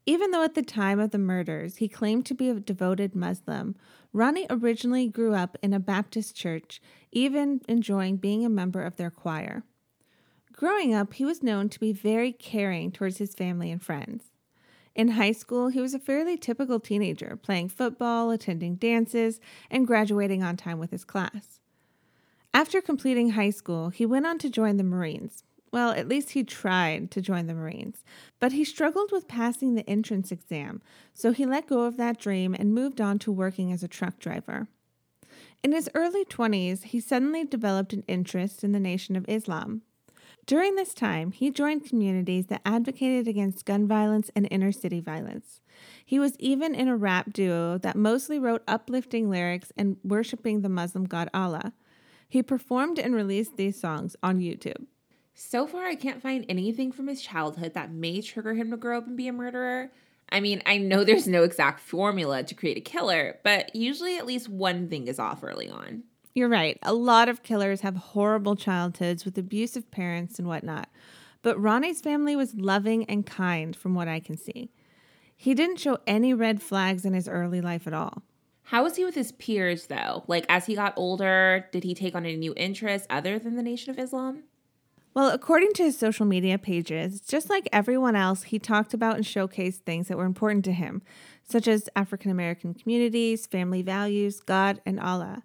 Even 0.05 0.33
though 0.33 0.43
at 0.43 0.55
the 0.55 0.63
time 0.63 1.01
of 1.01 1.13
the 1.13 1.19
murders 1.19 1.77
he 1.77 1.89
claimed 1.89 2.27
to 2.27 2.35
be 2.35 2.51
a 2.51 2.61
devoted 2.61 3.15
Muslim, 3.15 3.75
Ronnie 4.13 4.47
originally 4.51 5.09
grew 5.09 5.33
up 5.33 5.57
in 5.63 5.73
a 5.73 5.81
Baptist 5.81 6.37
church, 6.37 6.83
even 7.11 7.63
enjoying 7.69 8.19
being 8.19 8.45
a 8.45 8.51
member 8.51 8.83
of 8.83 8.97
their 8.97 9.11
choir. 9.11 9.63
Growing 10.53 10.93
up, 10.93 11.15
he 11.15 11.25
was 11.25 11.43
known 11.43 11.71
to 11.71 11.81
be 11.81 11.93
very 11.93 12.33
caring 12.33 12.93
towards 12.93 13.17
his 13.17 13.35
family 13.35 13.71
and 13.71 13.83
friends. 13.83 14.34
In 14.95 15.09
high 15.09 15.33
school, 15.33 15.69
he 15.69 15.81
was 15.81 15.95
a 15.95 15.99
fairly 15.99 16.37
typical 16.37 16.79
teenager, 16.79 17.37
playing 17.43 17.69
football, 17.69 18.31
attending 18.31 18.77
dances, 18.77 19.41
and 19.71 19.87
graduating 19.87 20.43
on 20.43 20.57
time 20.57 20.79
with 20.79 20.93
his 20.93 21.05
class. 21.05 21.61
After 22.53 22.81
completing 22.81 23.31
high 23.31 23.51
school, 23.51 23.89
he 23.89 24.07
went 24.07 24.27
on 24.27 24.39
to 24.39 24.49
join 24.49 24.77
the 24.77 24.85
Marines. 24.85 25.43
Well, 25.73 25.91
at 25.91 26.07
least 26.07 26.31
he 26.31 26.45
tried 26.45 27.11
to 27.11 27.21
join 27.21 27.49
the 27.49 27.55
Marines, 27.55 28.05
but 28.39 28.53
he 28.53 28.65
struggled 28.65 29.11
with 29.11 29.27
passing 29.27 29.75
the 29.75 29.89
entrance 29.91 30.31
exam, 30.31 30.81
so 31.13 31.33
he 31.33 31.45
let 31.45 31.67
go 31.67 31.83
of 31.83 31.97
that 31.97 32.21
dream 32.21 32.55
and 32.57 32.73
moved 32.73 33.01
on 33.01 33.19
to 33.21 33.33
working 33.33 33.73
as 33.73 33.83
a 33.83 33.89
truck 33.89 34.21
driver. 34.21 34.69
In 35.65 35.73
his 35.73 35.91
early 35.95 36.25
20s, 36.25 36.85
he 36.85 37.01
suddenly 37.01 37.45
developed 37.45 37.93
an 37.93 38.05
interest 38.07 38.63
in 38.63 38.71
the 38.71 38.79
Nation 38.79 39.17
of 39.17 39.25
Islam. 39.29 39.83
During 40.47 40.75
this 40.75 40.93
time, 40.93 41.33
he 41.33 41.51
joined 41.51 41.89
communities 41.89 42.47
that 42.47 42.61
advocated 42.67 43.27
against 43.27 43.65
gun 43.65 43.87
violence 43.87 44.31
and 44.37 44.47
inner 44.51 44.73
city 44.73 45.01
violence. 45.01 45.63
He 46.05 46.19
was 46.19 46.37
even 46.39 46.75
in 46.75 46.87
a 46.87 46.97
rap 46.97 47.33
duo 47.33 47.79
that 47.79 47.97
mostly 47.97 48.39
wrote 48.39 48.63
uplifting 48.69 49.31
lyrics 49.31 49.73
and 49.77 49.97
worshiping 50.05 50.61
the 50.61 50.69
Muslim 50.69 51.05
god 51.05 51.31
Allah. 51.33 51.73
He 52.29 52.43
performed 52.43 52.99
and 52.99 53.15
released 53.15 53.57
these 53.57 53.81
songs 53.81 54.17
on 54.23 54.41
YouTube. 54.41 54.87
So 55.35 55.67
far, 55.67 55.87
I 55.87 55.95
can't 55.95 56.23
find 56.23 56.45
anything 56.49 56.93
from 56.93 57.07
his 57.07 57.23
childhood 57.23 57.73
that 57.75 57.91
may 57.91 58.21
trigger 58.21 58.55
him 58.55 58.71
to 58.71 58.77
grow 58.77 58.99
up 58.99 59.07
and 59.07 59.17
be 59.17 59.29
a 59.29 59.33
murderer. 59.33 59.93
I 60.29 60.41
mean, 60.41 60.63
I 60.67 60.77
know 60.79 61.05
there's 61.05 61.27
no 61.27 61.43
exact 61.43 61.81
formula 61.81 62.43
to 62.43 62.55
create 62.55 62.77
a 62.77 62.83
killer, 62.83 63.39
but 63.45 63.75
usually 63.75 64.19
at 64.19 64.27
least 64.27 64.49
one 64.49 64.89
thing 64.89 65.07
is 65.07 65.19
off 65.19 65.43
early 65.43 65.71
on. 65.71 66.05
You're 66.35 66.49
right. 66.49 66.79
A 66.83 66.93
lot 66.93 67.29
of 67.29 67.45
killers 67.45 67.83
have 67.83 67.95
horrible 67.95 68.57
childhoods 68.57 69.25
with 69.25 69.39
abusive 69.39 69.91
parents 69.93 70.39
and 70.39 70.49
whatnot. 70.49 70.89
But 71.43 71.61
Ronnie's 71.61 72.01
family 72.01 72.35
was 72.35 72.55
loving 72.55 73.05
and 73.05 73.25
kind, 73.25 73.77
from 73.77 73.95
what 73.95 74.09
I 74.09 74.19
can 74.19 74.37
see. 74.37 74.71
He 75.37 75.55
didn't 75.55 75.79
show 75.79 75.99
any 76.07 76.35
red 76.35 76.61
flags 76.61 77.05
in 77.05 77.15
his 77.15 77.29
early 77.29 77.61
life 77.61 77.87
at 77.87 77.93
all. 77.93 78.23
How 78.65 78.83
was 78.83 78.97
he 78.97 79.05
with 79.05 79.15
his 79.15 79.31
peers, 79.31 79.87
though? 79.87 80.25
Like, 80.27 80.47
as 80.49 80.67
he 80.67 80.75
got 80.75 80.95
older, 80.97 81.69
did 81.71 81.85
he 81.85 81.95
take 81.95 82.17
on 82.17 82.25
any 82.25 82.37
new 82.37 82.55
interests 82.57 83.07
other 83.11 83.39
than 83.39 83.55
the 83.55 83.63
Nation 83.63 83.91
of 83.91 83.99
Islam? 83.99 84.45
Well, 85.13 85.31
according 85.31 85.75
to 85.75 85.85
his 85.85 85.97
social 85.97 86.27
media 86.27 86.59
pages, 86.59 87.21
just 87.21 87.49
like 87.49 87.69
everyone 87.73 88.17
else, 88.17 88.45
he 88.45 88.59
talked 88.59 88.93
about 88.93 89.15
and 89.15 89.25
showcased 89.25 89.83
things 89.83 90.09
that 90.09 90.17
were 90.17 90.25
important 90.25 90.65
to 90.65 90.73
him, 90.73 91.03
such 91.49 91.69
as 91.69 91.89
African 91.95 92.33
American 92.33 92.75
communities, 92.75 93.47
family 93.47 93.83
values, 93.83 94.41
God, 94.41 94.81
and 94.85 94.99
Allah. 94.99 95.45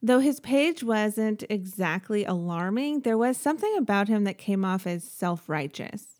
Though 0.00 0.20
his 0.20 0.38
page 0.38 0.84
wasn't 0.84 1.42
exactly 1.50 2.24
alarming, 2.24 3.00
there 3.00 3.18
was 3.18 3.36
something 3.36 3.74
about 3.76 4.08
him 4.08 4.24
that 4.24 4.38
came 4.38 4.64
off 4.64 4.86
as 4.86 5.02
self 5.02 5.48
righteous. 5.48 6.18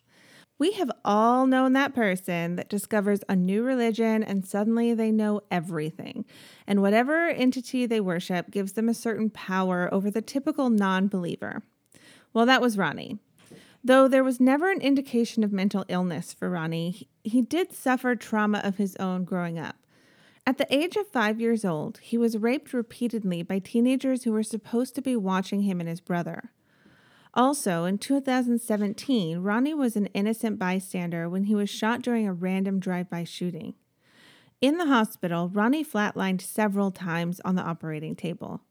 We 0.59 0.73
have 0.73 0.91
all 1.05 1.47
known 1.47 1.73
that 1.75 1.95
person 1.95 2.57
that 2.57 2.69
discovers 2.69 3.21
a 3.29 3.37
new 3.37 3.63
religion 3.63 4.25
and 4.25 4.45
suddenly 4.45 4.93
they 4.93 5.13
know 5.13 5.43
everything. 5.53 6.25
And 6.67 6.83
whatever 6.83 7.29
entity 7.29 7.87
they 7.87 8.01
worship 8.01 8.51
gives 8.51 8.73
them 8.73 8.89
a 8.89 8.95
certain 8.95 9.31
power 9.31 9.89
over 9.93 10.11
the 10.11 10.23
typical 10.23 10.69
non 10.69 11.07
believer. 11.07 11.63
Well, 12.33 12.47
that 12.47 12.61
was 12.61 12.77
Ronnie. 12.77 13.19
Though 13.85 14.09
there 14.09 14.25
was 14.25 14.41
never 14.41 14.73
an 14.73 14.81
indication 14.81 15.45
of 15.45 15.53
mental 15.53 15.85
illness 15.89 16.33
for 16.33 16.51
Ronnie, 16.51 17.09
he 17.23 17.43
did 17.43 17.73
suffer 17.73 18.17
trauma 18.17 18.59
of 18.65 18.79
his 18.79 18.97
own 18.97 19.23
growing 19.23 19.61
up. 19.61 19.77
At 20.49 20.57
the 20.57 20.75
age 20.75 20.97
of 20.97 21.07
five 21.07 21.43
years 21.43 21.63
old, 21.63 21.99
he 21.99 22.17
was 22.17 22.39
raped 22.39 22.73
repeatedly 22.73 23.43
by 23.43 23.59
teenagers 23.59 24.25
who 24.25 24.33
were 24.33 24.43
supposed 24.43 24.95
to 24.95 25.03
be 25.03 25.15
watching 25.15 25.61
him 25.61 25.79
and 25.79 25.87
his 25.87 26.01
brother. 26.01 26.53
Also, 27.35 27.85
in 27.85 27.99
2017, 27.99 29.41
Ronnie 29.41 29.75
was 29.75 29.95
an 29.95 30.07
innocent 30.15 30.59
bystander 30.59 31.29
when 31.29 31.45
he 31.45 31.55
was 31.55 31.69
shot 31.69 32.01
during 32.01 32.27
a 32.27 32.33
random 32.33 32.81
drive 32.81 33.11
by 33.11 33.25
shooting. 33.25 33.75
In 34.63 34.79
the 34.79 34.87
hospital, 34.87 35.51
Ronnie 35.51 35.85
flatlined 35.85 36.41
several 36.41 36.93
times 36.93 37.43
on 37.45 37.55
the 37.55 37.63
operating 37.63 38.17
table. 38.17 38.63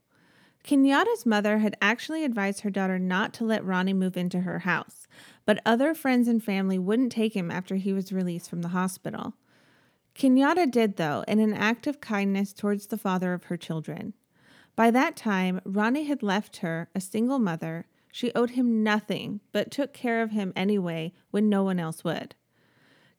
Kenyatta's 0.63 1.27
mother 1.27 1.59
had 1.59 1.77
actually 1.79 2.23
advised 2.23 2.61
her 2.61 2.71
daughter 2.71 2.97
not 2.97 3.33
to 3.35 3.45
let 3.45 3.63
Ronnie 3.63 3.93
move 3.93 4.17
into 4.17 4.39
her 4.39 4.59
house, 4.59 5.07
but 5.45 5.61
other 5.63 5.93
friends 5.93 6.27
and 6.27 6.43
family 6.43 6.79
wouldn't 6.79 7.11
take 7.11 7.35
him 7.35 7.51
after 7.51 7.75
he 7.75 7.93
was 7.93 8.11
released 8.11 8.49
from 8.49 8.63
the 8.63 8.69
hospital. 8.69 9.35
Kenyatta 10.17 10.69
did, 10.69 10.97
though, 10.97 11.23
in 11.27 11.39
an 11.39 11.53
act 11.53 11.85
of 11.85 12.01
kindness 12.01 12.51
towards 12.51 12.87
the 12.87 12.97
father 12.97 13.33
of 13.33 13.45
her 13.45 13.57
children. 13.57 14.13
By 14.75 14.89
that 14.89 15.15
time, 15.15 15.61
Ronnie 15.63 16.05
had 16.05 16.23
left 16.23 16.57
her, 16.57 16.89
a 16.95 17.01
single 17.01 17.37
mother. 17.37 17.85
She 18.11 18.33
owed 18.33 18.51
him 18.51 18.81
nothing, 18.83 19.41
but 19.51 19.69
took 19.69 19.93
care 19.93 20.23
of 20.23 20.31
him 20.31 20.53
anyway 20.55 21.13
when 21.29 21.49
no 21.49 21.63
one 21.63 21.79
else 21.79 22.03
would. 22.03 22.33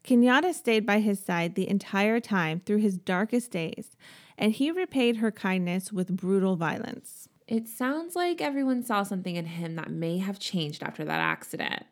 Kenyatta 0.02 0.52
stayed 0.52 0.84
by 0.84 0.98
his 0.98 1.20
side 1.20 1.54
the 1.54 1.68
entire 1.68 2.18
time 2.18 2.60
through 2.60 2.78
his 2.78 2.98
darkest 2.98 3.52
days, 3.52 3.96
and 4.36 4.52
he 4.52 4.72
repaid 4.72 5.18
her 5.18 5.30
kindness 5.30 5.92
with 5.92 6.16
brutal 6.16 6.56
violence. 6.56 7.28
It 7.46 7.68
sounds 7.68 8.16
like 8.16 8.40
everyone 8.40 8.82
saw 8.82 9.04
something 9.04 9.36
in 9.36 9.46
him 9.46 9.76
that 9.76 9.90
may 9.90 10.18
have 10.18 10.40
changed 10.40 10.82
after 10.82 11.04
that 11.04 11.20
accident. 11.20 11.84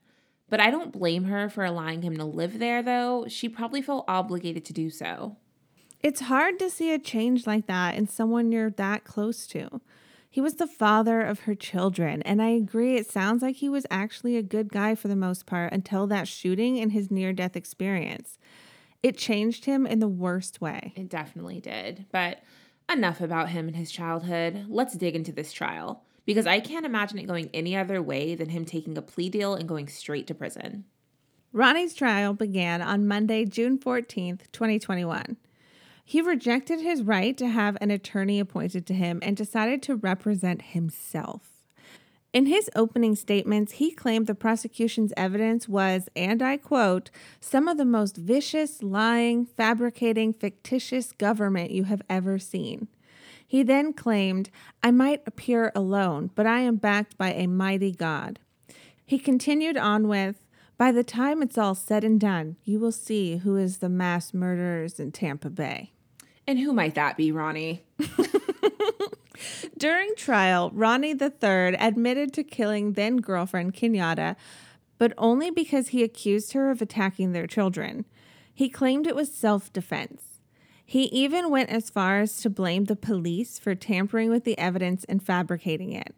But 0.49 0.61
I 0.61 0.71
don't 0.71 0.93
blame 0.93 1.25
her 1.25 1.49
for 1.49 1.65
allowing 1.65 2.03
him 2.03 2.17
to 2.17 2.25
live 2.25 2.59
there, 2.59 2.83
though. 2.83 3.27
She 3.29 3.49
probably 3.49 3.83
felt 3.83 4.05
obligated 4.07 4.65
to 4.67 4.73
do 4.73 4.91
so. 4.91 5.37
It's 6.01 6.21
hard 6.23 6.59
to 6.61 6.71
see 6.71 6.93
a 6.93 6.99
change 6.99 7.47
like 7.47 7.67
that 7.67 7.97
in 7.97 8.07
someone 8.07 8.53
you're 8.53 8.71
that 8.71 9.05
close 9.05 9.47
to. 9.49 9.81
He 10.31 10.41
was 10.41 10.55
the 10.55 10.67
father 10.67 11.23
of 11.23 11.41
her 11.41 11.55
children, 11.55 12.23
and 12.23 12.43
I 12.43 12.51
agree, 12.51 12.97
it 12.97 13.11
sounds 13.11 13.43
like 13.43 13.57
he 13.57 13.69
was 13.69 13.87
actually 13.91 14.37
a 14.37 14.43
good 14.43 14.71
guy 14.71 14.95
for 14.95 15.09
the 15.09 15.17
most 15.17 15.47
part 15.47 15.73
until 15.73 16.07
that 16.09 16.29
shooting 16.29 16.79
and 16.79 16.93
his 16.93 17.11
near 17.11 17.33
death 17.33 17.57
experience. 17.57 18.39
It 19.03 19.17
changed 19.17 19.65
him 19.65 19.87
in 19.87 19.99
the 19.99 20.09
worst 20.09 20.61
way. 20.61 20.93
It 20.95 21.09
definitely 21.09 21.61
did. 21.61 22.07
But 22.13 22.43
enough 22.93 23.21
about 23.21 23.49
him 23.49 23.67
and 23.67 23.77
his 23.77 23.91
childhood. 23.91 24.67
Let's 24.69 24.95
dig 24.95 25.17
into 25.17 25.33
this 25.33 25.53
trial 25.53 26.05
because 26.27 26.47
I 26.47 26.61
can't 26.61 26.85
imagine 26.85 27.19
it 27.19 27.27
going 27.27 27.49
any 27.55 27.75
other 27.77 28.03
way 28.03 28.35
than 28.35 28.51
him 28.51 28.67
taking 28.67 28.99
a 28.99 29.03
plea 29.03 29.31
deal 29.31 29.55
and 29.55 29.69
going 29.69 29.89
straight 29.89 30.27
to 30.27 30.35
prison. 30.35 30.85
Ronnie's 31.53 31.95
trial 31.95 32.35
began 32.35 32.83
on 32.83 33.07
Monday, 33.07 33.47
June 33.47 33.79
14th, 33.79 34.43
2021. 34.53 35.39
He 36.05 36.21
rejected 36.21 36.81
his 36.81 37.03
right 37.03 37.37
to 37.39 37.49
have 37.49 37.79
an 37.81 37.91
attorney 37.91 38.39
appointed 38.39 38.87
to 38.87 38.95
him 38.95 39.21
and 39.23 39.37
decided 39.37 39.83
to 39.85 39.97
represent 39.97 40.63
himself. 40.63 41.57
In 42.33 42.47
his 42.47 42.69
opening 42.77 43.17
statements, 43.17 43.73
he 43.73 43.91
claimed 43.91 44.27
the 44.27 44.35
prosecution's 44.35 45.13
evidence 45.17 45.67
was, 45.69 46.09
and 46.15 46.43
I 46.43 46.59
quote, 46.59 47.11
some 47.41 47.67
of 47.67 47.79
the 47.79 47.87
most 47.87 48.19
vicious, 48.19 48.83
lying, 48.83 49.47
fabricating, 49.47 50.35
fictitious 50.35 51.13
government 51.13 51.71
you 51.71 51.85
have 51.85 52.03
ever 52.11 52.39
seen. 52.39 52.89
He 53.47 53.63
then 53.63 53.93
claimed, 53.93 54.51
I 54.83 54.91
might 54.91 55.23
appear 55.27 55.73
alone, 55.75 56.31
but 56.35 56.47
I 56.47 56.61
am 56.61 56.77
backed 56.77 57.17
by 57.17 57.33
a 57.33 57.47
mighty 57.47 57.93
God. 57.93 58.39
He 59.05 59.19
continued 59.19 59.77
on 59.77 60.09
with, 60.09 60.45
By 60.77 60.91
the 60.91 61.05
time 61.05 61.43
it's 61.43 61.57
all 61.57 61.75
said 61.75 62.03
and 62.03 62.21
done, 62.21 62.57
you 62.65 62.81
will 62.81 62.93
see 62.93 63.39
who 63.39 63.57
is 63.57 63.79
the 63.79 63.89
mass 63.89 64.35
murderers 64.35 64.99
in 64.99 65.13
Tampa 65.13 65.51
Bay. 65.51 65.93
And 66.47 66.59
who 66.59 66.73
might 66.73 66.95
that 66.97 67.17
be, 67.17 67.31
Ronnie? 67.31 67.85
During 69.79 70.15
trial, 70.17 70.71
Ronnie 70.73 71.15
III 71.21 71.77
admitted 71.79 72.33
to 72.35 72.45
killing 72.45 72.93
then 72.93 73.19
girlfriend 73.19 73.75
Kenyatta, 73.75 74.37
but 74.99 75.13
only 75.19 75.51
because 75.51 75.89
he 75.89 76.03
accused 76.03 76.53
her 76.53 76.71
of 76.71 76.81
attacking 76.81 77.33
their 77.33 77.47
children. 77.47 78.07
He 78.53 78.69
claimed 78.69 79.07
it 79.07 79.15
was 79.17 79.33
self 79.33 79.73
defense. 79.73 80.36
He 80.89 81.07
even 81.07 81.51
went 81.51 81.69
as 81.71 81.91
far 81.91 82.21
as 82.21 82.37
to 82.39 82.49
blame 82.49 82.85
the 82.85 82.95
police 82.95 83.59
for 83.59 83.75
tampering 83.75 84.31
with 84.31 84.45
the 84.45 84.57
evidence 84.57 85.03
and 85.05 85.21
fabricating 85.21 85.93
it. 85.93 86.15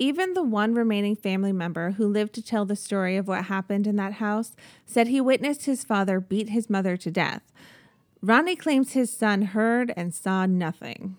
Even 0.00 0.34
the 0.34 0.42
one 0.42 0.74
remaining 0.74 1.14
family 1.14 1.52
member 1.52 1.92
who 1.92 2.08
lived 2.08 2.32
to 2.34 2.42
tell 2.42 2.64
the 2.64 2.74
story 2.74 3.16
of 3.16 3.28
what 3.28 3.44
happened 3.44 3.86
in 3.86 3.94
that 3.96 4.14
house 4.14 4.56
said 4.84 5.06
he 5.06 5.20
witnessed 5.20 5.66
his 5.66 5.84
father 5.84 6.18
beat 6.18 6.48
his 6.48 6.68
mother 6.68 6.96
to 6.96 7.12
death. 7.12 7.42
Ronnie 8.20 8.56
claims 8.56 8.92
his 8.92 9.12
son 9.12 9.42
heard 9.42 9.92
and 9.96 10.12
saw 10.12 10.46
nothing. 10.46 11.16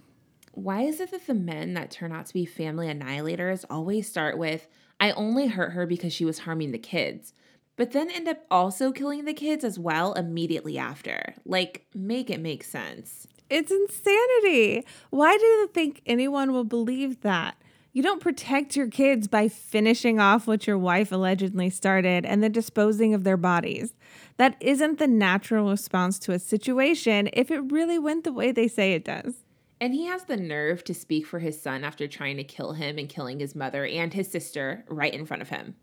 Why 0.52 0.82
is 0.82 1.00
it 1.00 1.12
that 1.12 1.26
the 1.26 1.34
men 1.34 1.74
that 1.76 1.90
turn 1.90 2.12
out 2.12 2.26
to 2.26 2.34
be 2.34 2.46
family 2.46 2.88
annihilators 2.88 3.64
always 3.70 4.10
start 4.10 4.38
with, 4.38 4.68
I 5.00 5.12
only 5.12 5.48
hurt 5.48 5.72
her 5.72 5.86
because 5.86 6.12
she 6.12 6.26
was 6.26 6.40
harming 6.40 6.72
the 6.72 6.78
kids? 6.78 7.34
But 7.76 7.92
then 7.92 8.12
end 8.12 8.28
up 8.28 8.46
also 8.52 8.92
killing 8.92 9.26
the 9.26 9.34
kids 9.34 9.64
as 9.64 9.80
well 9.80 10.14
immediately 10.14 10.78
after. 10.78 11.34
Like, 11.46 11.86
make 11.94 12.30
it 12.30 12.40
make 12.40 12.64
sense. 12.64 13.28
It's 13.50 13.72
insanity. 13.72 14.86
Why 15.10 15.38
do 15.38 15.46
you 15.46 15.68
think 15.68 16.02
anyone 16.06 16.52
will 16.52 16.64
believe 16.64 17.22
that? 17.22 17.56
You 17.96 18.02
don't 18.02 18.22
protect 18.22 18.76
your 18.76 18.88
kids 18.88 19.28
by 19.28 19.48
finishing 19.48 20.20
off 20.20 20.48
what 20.48 20.66
your 20.66 20.80
wife 20.80 21.12
allegedly 21.12 21.70
started 21.70 22.26
and 22.26 22.42
then 22.42 22.52
disposing 22.52 23.14
of 23.14 23.24
their 23.24 23.38
bodies. 23.38 23.94
That 24.38 24.56
isn't 24.60 24.98
the 24.98 25.08
natural 25.08 25.70
response 25.70 26.18
to 26.20 26.32
a 26.32 26.40
situation 26.40 27.30
if 27.34 27.52
it 27.52 27.72
really 27.72 28.00
went 28.00 28.24
the 28.24 28.34
way 28.34 28.52
they 28.52 28.68
say 28.68 28.94
it 28.94 29.06
does. 29.06 29.44
And 29.80 29.94
he 29.94 30.06
has 30.06 30.24
the 30.24 30.38
nerve 30.38 30.84
to 30.86 30.94
speak 30.96 31.28
for 31.28 31.38
his 31.38 31.62
son 31.62 31.84
after 31.84 32.08
trying 32.08 32.38
to 32.38 32.44
kill 32.44 32.74
him 32.74 32.98
and 32.98 33.08
killing 33.08 33.40
his 33.40 33.54
mother 33.54 33.86
and 33.86 34.12
his 34.12 34.32
sister 34.32 34.86
right 34.88 35.14
in 35.14 35.28
front 35.28 35.44
of 35.44 35.50
him. 35.50 35.76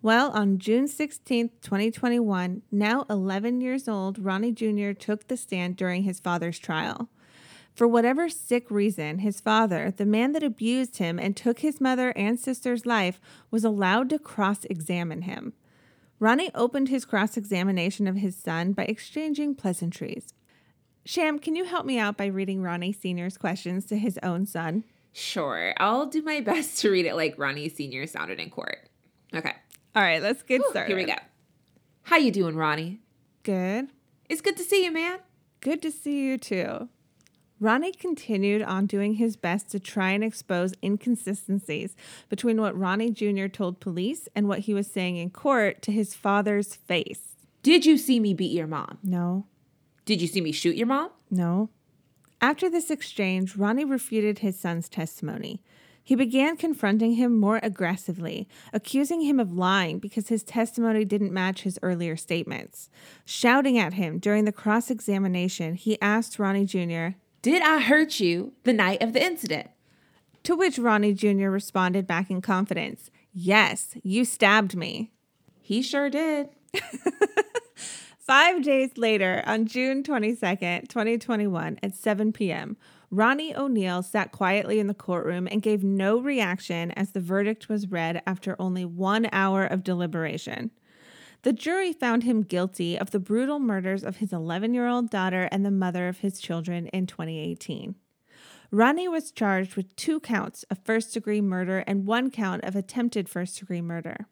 Well, 0.00 0.30
on 0.30 0.58
June 0.58 0.86
16, 0.86 1.50
2021, 1.60 2.62
now 2.70 3.04
11 3.10 3.60
years 3.60 3.88
old, 3.88 4.18
Ronnie 4.18 4.52
Jr. 4.52 4.92
took 4.92 5.26
the 5.26 5.36
stand 5.36 5.76
during 5.76 6.04
his 6.04 6.20
father's 6.20 6.60
trial. 6.60 7.08
For 7.74 7.88
whatever 7.88 8.28
sick 8.28 8.70
reason, 8.70 9.18
his 9.18 9.40
father, 9.40 9.90
the 9.90 10.06
man 10.06 10.32
that 10.32 10.44
abused 10.44 10.98
him 10.98 11.18
and 11.18 11.36
took 11.36 11.60
his 11.60 11.80
mother 11.80 12.12
and 12.16 12.38
sister's 12.38 12.86
life, 12.86 13.20
was 13.50 13.64
allowed 13.64 14.08
to 14.10 14.20
cross 14.20 14.64
examine 14.66 15.22
him. 15.22 15.52
Ronnie 16.20 16.50
opened 16.54 16.88
his 16.88 17.04
cross 17.04 17.36
examination 17.36 18.06
of 18.06 18.16
his 18.16 18.36
son 18.36 18.72
by 18.72 18.84
exchanging 18.84 19.56
pleasantries. 19.56 20.32
Sham, 21.04 21.40
can 21.40 21.56
you 21.56 21.64
help 21.64 21.86
me 21.86 21.98
out 21.98 22.16
by 22.16 22.26
reading 22.26 22.62
Ronnie 22.62 22.92
Sr.'s 22.92 23.36
questions 23.36 23.84
to 23.86 23.96
his 23.96 24.18
own 24.22 24.46
son? 24.46 24.84
Sure. 25.12 25.74
I'll 25.78 26.06
do 26.06 26.22
my 26.22 26.40
best 26.42 26.78
to 26.80 26.90
read 26.90 27.06
it 27.06 27.16
like 27.16 27.36
Ronnie 27.36 27.68
Sr. 27.68 28.06
sounded 28.06 28.38
in 28.38 28.50
court. 28.50 28.88
Okay. 29.34 29.54
All 29.94 30.02
right, 30.02 30.22
let's 30.22 30.42
get 30.42 30.62
started. 30.70 30.88
Here 30.88 30.96
we 30.96 31.04
go. 31.04 31.14
How 32.02 32.16
you 32.16 32.30
doing, 32.30 32.56
Ronnie? 32.56 33.00
Good. 33.42 33.88
It's 34.28 34.40
good 34.40 34.56
to 34.56 34.62
see 34.62 34.84
you, 34.84 34.92
man. 34.92 35.18
Good 35.60 35.82
to 35.82 35.90
see 35.90 36.20
you 36.24 36.38
too. 36.38 36.88
Ronnie 37.60 37.92
continued 37.92 38.62
on 38.62 38.86
doing 38.86 39.14
his 39.14 39.36
best 39.36 39.68
to 39.72 39.80
try 39.80 40.10
and 40.10 40.22
expose 40.22 40.74
inconsistencies 40.82 41.96
between 42.28 42.60
what 42.60 42.78
Ronnie 42.78 43.10
Jr. 43.10 43.46
told 43.48 43.80
police 43.80 44.28
and 44.36 44.46
what 44.46 44.60
he 44.60 44.74
was 44.74 44.86
saying 44.88 45.16
in 45.16 45.30
court 45.30 45.82
to 45.82 45.90
his 45.90 46.14
father's 46.14 46.76
face. 46.76 47.34
Did 47.64 47.84
you 47.84 47.98
see 47.98 48.20
me 48.20 48.32
beat 48.32 48.52
your 48.52 48.68
mom? 48.68 48.98
No, 49.02 49.46
Did 50.04 50.22
you 50.22 50.28
see 50.28 50.40
me 50.40 50.52
shoot 50.52 50.76
your 50.76 50.86
mom? 50.86 51.10
no. 51.30 51.70
After 52.40 52.70
this 52.70 52.88
exchange, 52.88 53.56
Ronnie 53.56 53.84
refuted 53.84 54.38
his 54.38 54.56
son's 54.56 54.88
testimony. 54.88 55.60
He 56.08 56.14
began 56.14 56.56
confronting 56.56 57.16
him 57.16 57.38
more 57.38 57.60
aggressively, 57.62 58.48
accusing 58.72 59.20
him 59.20 59.38
of 59.38 59.52
lying 59.52 59.98
because 59.98 60.28
his 60.28 60.42
testimony 60.42 61.04
didn't 61.04 61.34
match 61.34 61.64
his 61.64 61.78
earlier 61.82 62.16
statements. 62.16 62.88
Shouting 63.26 63.76
at 63.76 63.92
him 63.92 64.18
during 64.18 64.46
the 64.46 64.50
cross 64.50 64.90
examination, 64.90 65.74
he 65.74 66.00
asked 66.00 66.38
Ronnie 66.38 66.64
Jr., 66.64 67.18
Did 67.42 67.60
I 67.60 67.80
hurt 67.80 68.20
you 68.20 68.54
the 68.64 68.72
night 68.72 69.02
of 69.02 69.12
the 69.12 69.22
incident? 69.22 69.68
To 70.44 70.56
which 70.56 70.78
Ronnie 70.78 71.12
Jr. 71.12 71.50
responded 71.50 72.06
back 72.06 72.30
in 72.30 72.40
confidence, 72.40 73.10
Yes, 73.34 73.94
you 74.02 74.24
stabbed 74.24 74.74
me. 74.74 75.10
He 75.60 75.82
sure 75.82 76.08
did. 76.08 76.48
Five 78.18 78.62
days 78.62 78.96
later, 78.96 79.42
on 79.44 79.66
June 79.66 80.02
22nd, 80.02 80.88
2021, 80.88 81.78
at 81.82 81.94
7 81.94 82.32
p.m., 82.32 82.78
Ronnie 83.10 83.54
Oneal 83.54 84.04
sat 84.04 84.32
quietly 84.32 84.78
in 84.78 84.86
the 84.86 84.94
courtroom 84.94 85.48
and 85.50 85.62
gave 85.62 85.82
no 85.82 86.18
reaction 86.20 86.90
as 86.92 87.12
the 87.12 87.20
verdict 87.20 87.68
was 87.68 87.90
read 87.90 88.22
after 88.26 88.54
only 88.58 88.84
one 88.84 89.28
hour 89.32 89.64
of 89.64 89.82
deliberation. 89.82 90.70
The 91.42 91.54
jury 91.54 91.92
found 91.92 92.24
him 92.24 92.42
guilty 92.42 92.98
of 92.98 93.10
the 93.10 93.20
brutal 93.20 93.60
murders 93.60 94.04
of 94.04 94.16
his 94.16 94.32
11 94.32 94.74
year 94.74 94.86
old 94.86 95.08
daughter 95.08 95.48
and 95.50 95.64
the 95.64 95.70
mother 95.70 96.08
of 96.08 96.18
his 96.18 96.40
children 96.40 96.88
in 96.88 97.06
2018. 97.06 97.94
Ronnie 98.70 99.08
was 99.08 99.30
charged 99.30 99.76
with 99.76 99.96
two 99.96 100.20
counts 100.20 100.64
of 100.64 100.84
first 100.84 101.14
degree 101.14 101.40
murder 101.40 101.84
and 101.86 102.04
one 102.04 102.30
count 102.30 102.64
of 102.64 102.76
attempted 102.76 103.28
first 103.28 103.58
degree 103.58 103.80
murder. 103.80 104.26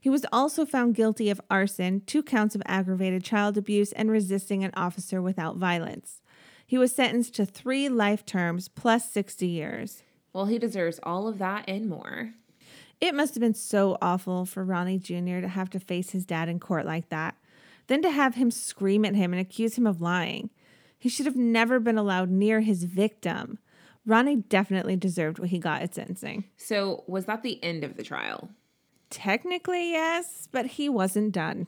He 0.00 0.08
was 0.08 0.24
also 0.32 0.64
found 0.64 0.94
guilty 0.94 1.28
of 1.28 1.40
arson, 1.50 2.00
two 2.06 2.22
counts 2.22 2.54
of 2.54 2.62
aggravated 2.64 3.22
child 3.22 3.58
abuse, 3.58 3.92
and 3.92 4.10
resisting 4.10 4.64
an 4.64 4.70
officer 4.74 5.20
without 5.20 5.56
violence. 5.56 6.22
He 6.68 6.76
was 6.76 6.92
sentenced 6.92 7.34
to 7.36 7.46
three 7.46 7.88
life 7.88 8.26
terms 8.26 8.68
plus 8.68 9.10
60 9.10 9.46
years. 9.46 10.02
Well, 10.34 10.44
he 10.44 10.58
deserves 10.58 11.00
all 11.02 11.26
of 11.26 11.38
that 11.38 11.64
and 11.66 11.88
more. 11.88 12.34
It 13.00 13.14
must 13.14 13.34
have 13.34 13.40
been 13.40 13.54
so 13.54 13.96
awful 14.02 14.44
for 14.44 14.62
Ronnie 14.62 14.98
Jr. 14.98 15.40
to 15.40 15.48
have 15.48 15.70
to 15.70 15.80
face 15.80 16.10
his 16.10 16.26
dad 16.26 16.50
in 16.50 16.60
court 16.60 16.84
like 16.84 17.08
that. 17.08 17.36
Then 17.86 18.02
to 18.02 18.10
have 18.10 18.34
him 18.34 18.50
scream 18.50 19.06
at 19.06 19.14
him 19.14 19.32
and 19.32 19.40
accuse 19.40 19.78
him 19.78 19.86
of 19.86 20.02
lying. 20.02 20.50
He 20.98 21.08
should 21.08 21.24
have 21.24 21.36
never 21.36 21.80
been 21.80 21.96
allowed 21.96 22.28
near 22.28 22.60
his 22.60 22.84
victim. 22.84 23.58
Ronnie 24.04 24.36
definitely 24.36 24.96
deserved 24.96 25.38
what 25.38 25.48
he 25.48 25.58
got 25.58 25.80
at 25.80 25.94
sentencing. 25.94 26.44
So, 26.58 27.02
was 27.06 27.24
that 27.24 27.42
the 27.42 27.64
end 27.64 27.82
of 27.82 27.96
the 27.96 28.02
trial? 28.02 28.50
Technically, 29.08 29.92
yes, 29.92 30.46
but 30.52 30.66
he 30.66 30.90
wasn't 30.90 31.32
done. 31.32 31.66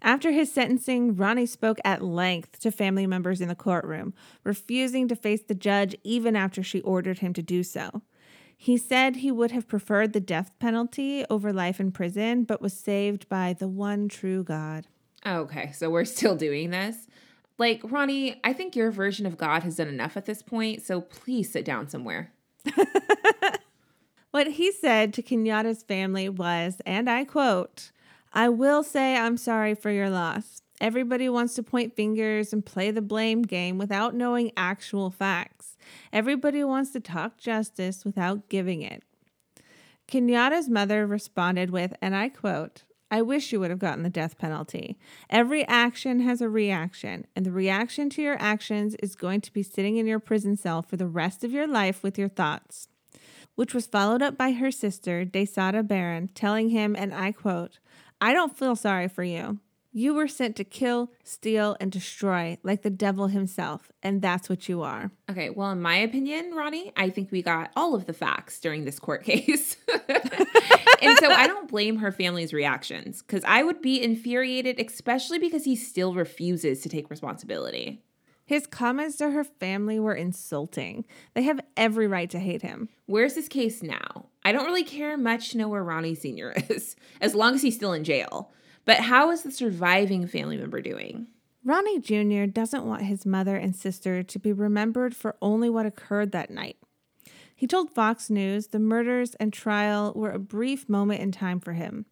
After 0.00 0.30
his 0.30 0.52
sentencing, 0.52 1.16
Ronnie 1.16 1.46
spoke 1.46 1.78
at 1.84 2.02
length 2.02 2.60
to 2.60 2.70
family 2.70 3.06
members 3.06 3.40
in 3.40 3.48
the 3.48 3.54
courtroom, 3.54 4.14
refusing 4.44 5.08
to 5.08 5.16
face 5.16 5.42
the 5.42 5.54
judge 5.54 5.96
even 6.04 6.36
after 6.36 6.62
she 6.62 6.80
ordered 6.82 7.18
him 7.18 7.32
to 7.34 7.42
do 7.42 7.62
so. 7.62 8.02
He 8.56 8.76
said 8.76 9.16
he 9.16 9.30
would 9.30 9.50
have 9.52 9.68
preferred 9.68 10.12
the 10.12 10.20
death 10.20 10.52
penalty 10.58 11.24
over 11.30 11.52
life 11.52 11.80
in 11.80 11.92
prison, 11.92 12.44
but 12.44 12.62
was 12.62 12.72
saved 12.72 13.28
by 13.28 13.52
the 13.52 13.68
one 13.68 14.08
true 14.08 14.42
God. 14.42 14.86
Oh, 15.24 15.40
okay, 15.40 15.72
so 15.72 15.90
we're 15.90 16.04
still 16.04 16.36
doing 16.36 16.70
this. 16.70 17.06
Like, 17.56 17.80
Ronnie, 17.84 18.40
I 18.44 18.52
think 18.52 18.76
your 18.76 18.90
version 18.90 19.26
of 19.26 19.36
God 19.36 19.62
has 19.64 19.76
done 19.76 19.88
enough 19.88 20.16
at 20.16 20.26
this 20.26 20.42
point, 20.42 20.82
so 20.82 21.00
please 21.00 21.50
sit 21.50 21.64
down 21.64 21.88
somewhere. 21.88 22.32
What 24.30 24.46
he 24.46 24.72
said 24.72 25.14
to 25.14 25.22
Kenyatta's 25.22 25.82
family 25.82 26.28
was, 26.28 26.82
and 26.84 27.08
I 27.08 27.24
quote, 27.24 27.90
I 28.38 28.48
will 28.50 28.84
say 28.84 29.16
I'm 29.16 29.36
sorry 29.36 29.74
for 29.74 29.90
your 29.90 30.08
loss. 30.08 30.62
Everybody 30.80 31.28
wants 31.28 31.54
to 31.54 31.62
point 31.64 31.96
fingers 31.96 32.52
and 32.52 32.64
play 32.64 32.92
the 32.92 33.02
blame 33.02 33.42
game 33.42 33.78
without 33.78 34.14
knowing 34.14 34.52
actual 34.56 35.10
facts. 35.10 35.76
Everybody 36.12 36.62
wants 36.62 36.92
to 36.92 37.00
talk 37.00 37.36
justice 37.36 38.04
without 38.04 38.48
giving 38.48 38.82
it. 38.82 39.02
Kenyatta's 40.06 40.68
mother 40.68 41.04
responded 41.04 41.70
with, 41.70 41.94
and 42.00 42.14
I 42.14 42.28
quote, 42.28 42.84
I 43.10 43.22
wish 43.22 43.50
you 43.50 43.58
would 43.58 43.70
have 43.70 43.80
gotten 43.80 44.04
the 44.04 44.08
death 44.08 44.38
penalty. 44.38 45.00
Every 45.28 45.66
action 45.66 46.20
has 46.20 46.40
a 46.40 46.48
reaction, 46.48 47.26
and 47.34 47.44
the 47.44 47.50
reaction 47.50 48.08
to 48.10 48.22
your 48.22 48.36
actions 48.38 48.94
is 49.02 49.16
going 49.16 49.40
to 49.40 49.52
be 49.52 49.64
sitting 49.64 49.96
in 49.96 50.06
your 50.06 50.20
prison 50.20 50.56
cell 50.56 50.80
for 50.82 50.96
the 50.96 51.08
rest 51.08 51.42
of 51.42 51.50
your 51.50 51.66
life 51.66 52.04
with 52.04 52.16
your 52.16 52.28
thoughts. 52.28 52.86
Which 53.56 53.74
was 53.74 53.88
followed 53.88 54.22
up 54.22 54.38
by 54.38 54.52
her 54.52 54.70
sister, 54.70 55.24
Desada 55.24 55.84
Barron, 55.84 56.28
telling 56.28 56.68
him, 56.68 56.94
and 56.96 57.12
I 57.12 57.32
quote, 57.32 57.80
I 58.20 58.32
don't 58.32 58.56
feel 58.56 58.76
sorry 58.76 59.08
for 59.08 59.22
you. 59.22 59.58
You 59.90 60.14
were 60.14 60.28
sent 60.28 60.54
to 60.56 60.64
kill, 60.64 61.10
steal, 61.24 61.76
and 61.80 61.90
destroy 61.90 62.58
like 62.62 62.82
the 62.82 62.90
devil 62.90 63.28
himself, 63.28 63.90
and 64.02 64.20
that's 64.20 64.48
what 64.48 64.68
you 64.68 64.82
are. 64.82 65.10
Okay, 65.30 65.50
well, 65.50 65.70
in 65.70 65.80
my 65.80 65.96
opinion, 65.96 66.54
Ronnie, 66.54 66.92
I 66.94 67.10
think 67.10 67.32
we 67.32 67.42
got 67.42 67.70
all 67.74 67.94
of 67.94 68.06
the 68.06 68.12
facts 68.12 68.60
during 68.60 68.84
this 68.84 68.98
court 68.98 69.24
case. 69.24 69.76
and 70.08 71.18
so 71.18 71.30
I 71.30 71.46
don't 71.46 71.68
blame 71.68 71.96
her 71.96 72.12
family's 72.12 72.52
reactions 72.52 73.22
because 73.22 73.42
I 73.44 73.62
would 73.62 73.80
be 73.80 74.02
infuriated, 74.02 74.78
especially 74.78 75.38
because 75.38 75.64
he 75.64 75.74
still 75.74 76.12
refuses 76.12 76.82
to 76.82 76.88
take 76.88 77.10
responsibility. 77.10 78.02
His 78.48 78.66
comments 78.66 79.18
to 79.18 79.32
her 79.32 79.44
family 79.44 80.00
were 80.00 80.14
insulting. 80.14 81.04
They 81.34 81.42
have 81.42 81.60
every 81.76 82.06
right 82.06 82.30
to 82.30 82.38
hate 82.38 82.62
him. 82.62 82.88
Where's 83.04 83.34
this 83.34 83.46
case 83.46 83.82
now? 83.82 84.24
I 84.42 84.52
don't 84.52 84.64
really 84.64 84.84
care 84.84 85.18
much 85.18 85.50
to 85.50 85.58
know 85.58 85.68
where 85.68 85.84
Ronnie 85.84 86.14
Sr. 86.14 86.54
is, 86.70 86.96
as 87.20 87.34
long 87.34 87.54
as 87.54 87.60
he's 87.60 87.76
still 87.76 87.92
in 87.92 88.04
jail. 88.04 88.50
But 88.86 89.00
how 89.00 89.30
is 89.32 89.42
the 89.42 89.50
surviving 89.50 90.26
family 90.26 90.56
member 90.56 90.80
doing? 90.80 91.26
Ronnie 91.62 92.00
Jr. 92.00 92.46
doesn't 92.50 92.86
want 92.86 93.02
his 93.02 93.26
mother 93.26 93.54
and 93.54 93.76
sister 93.76 94.22
to 94.22 94.38
be 94.38 94.54
remembered 94.54 95.14
for 95.14 95.36
only 95.42 95.68
what 95.68 95.84
occurred 95.84 96.32
that 96.32 96.50
night. 96.50 96.78
He 97.54 97.66
told 97.66 97.90
Fox 97.90 98.30
News 98.30 98.68
the 98.68 98.78
murders 98.78 99.34
and 99.34 99.52
trial 99.52 100.14
were 100.16 100.30
a 100.30 100.38
brief 100.38 100.88
moment 100.88 101.20
in 101.20 101.32
time 101.32 101.60
for 101.60 101.74
him. 101.74 102.06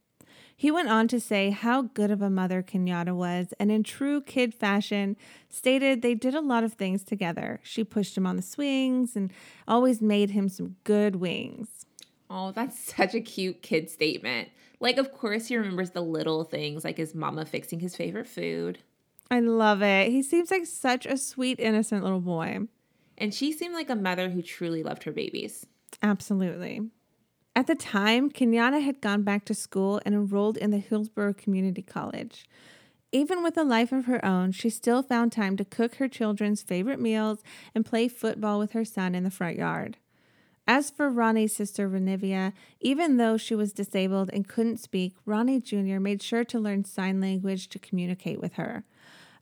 He 0.59 0.71
went 0.71 0.88
on 0.88 1.07
to 1.09 1.21
say 1.21 1.51
how 1.51 1.83
good 1.83 2.11
of 2.11 2.23
a 2.23 2.31
mother 2.31 2.62
Kenyatta 2.62 3.14
was, 3.14 3.53
and 3.61 3.71
in 3.71 3.83
true 3.83 4.23
kid 4.23 4.55
fashion, 4.55 5.16
stated 5.51 6.01
they 6.01 6.14
did 6.14 6.35
a 6.35 6.40
lot 6.40 6.64
of 6.64 6.73
things 6.73 7.05
together. 7.05 7.61
She 7.62 7.85
pushed 7.85 8.16
him 8.16 8.27
on 8.27 8.37
the 8.37 8.42
swings 8.42 9.14
and 9.16 9.31
always 9.69 10.01
made 10.01 10.31
him 10.31 10.49
some 10.49 10.77
good 10.85 11.16
wings. 11.16 11.85
Oh, 12.31 12.53
that's 12.53 12.79
such 12.97 13.14
a 13.14 13.21
cute 13.21 13.61
kid 13.61 13.90
statement. 13.90 14.49
Like, 14.81 14.97
of 14.97 15.12
course, 15.12 15.49
he 15.49 15.57
remembers 15.57 15.90
the 15.90 16.01
little 16.01 16.45
things 16.45 16.85
like 16.85 16.97
his 16.97 17.14
mama 17.14 17.45
fixing 17.45 17.81
his 17.81 17.95
favorite 17.95 18.27
food. 18.27 18.79
I 19.31 19.40
love 19.40 19.83
it. 19.83 20.11
He 20.11 20.23
seems 20.23 20.51
like 20.51 20.66
such 20.66 21.05
a 21.05 21.19
sweet, 21.19 21.61
innocent 21.61 22.03
little 22.03 22.21
boy. 22.21 22.61
And 23.19 23.35
she 23.35 23.53
seemed 23.53 23.75
like 23.75 23.90
a 23.90 23.97
mother 23.97 24.31
who 24.31 24.42
truly 24.42 24.83
loved 24.83 25.05
her 25.05 25.12
babies. 25.12 25.66
Absolutely. 26.03 26.83
At 27.57 27.66
the 27.66 27.75
time, 27.75 28.31
Kenyatta 28.31 28.83
had 28.83 29.01
gone 29.01 29.23
back 29.23 29.47
to 29.47 29.55
school 29.55 29.99
and 30.05 30.14
enrolled 30.14 30.59
in 30.59 30.73
the 30.73 30.79
Hillsborough 30.79 31.33
Community 31.33 31.81
College. 31.81 32.47
Even 33.12 33.42
with 33.42 33.57
a 33.57 33.64
life 33.64 33.92
of 33.92 34.05
her 34.05 34.23
own, 34.23 34.53
she 34.53 34.69
still 34.69 35.03
found 35.03 35.33
time 35.33 35.57
to 35.57 35.64
cook 35.64 35.95
her 35.95 36.07
children's 36.07 36.61
favorite 36.61 37.01
meals 37.01 37.42
and 37.75 37.87
play 37.87 38.09
football 38.09 38.59
with 38.59 38.73
her 38.73 38.85
son 38.85 39.14
in 39.14 39.25
the 39.25 39.31
front 39.31 39.57
yard. 39.57 39.97
As 40.66 40.90
for 40.90 41.09
Ronnie's 41.09 41.57
sister 41.57 41.88
Renivia, 41.88 42.53
even 42.79 43.16
though 43.16 43.38
she 43.38 43.55
was 43.55 43.73
disabled 43.73 44.29
and 44.35 44.47
couldn't 44.47 44.77
speak, 44.77 45.14
Ronnie 45.25 45.59
Jr. 45.59 45.99
made 45.99 46.23
sure 46.23 46.45
to 46.45 46.61
learn 46.61 46.85
sign 46.85 47.23
language 47.23 47.71
to 47.71 47.79
communicate 47.79 48.38
with 48.38 48.55
her. 48.55 48.85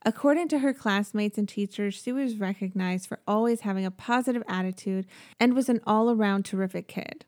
According 0.06 0.46
to 0.48 0.60
her 0.60 0.72
classmates 0.72 1.36
and 1.36 1.48
teachers, 1.48 1.94
she 1.94 2.12
was 2.12 2.36
recognized 2.36 3.08
for 3.08 3.18
always 3.26 3.62
having 3.62 3.84
a 3.84 3.90
positive 3.90 4.44
attitude 4.46 5.06
and 5.40 5.54
was 5.54 5.68
an 5.68 5.80
all 5.84 6.12
around 6.12 6.44
terrific 6.44 6.86
kid. 6.86 7.24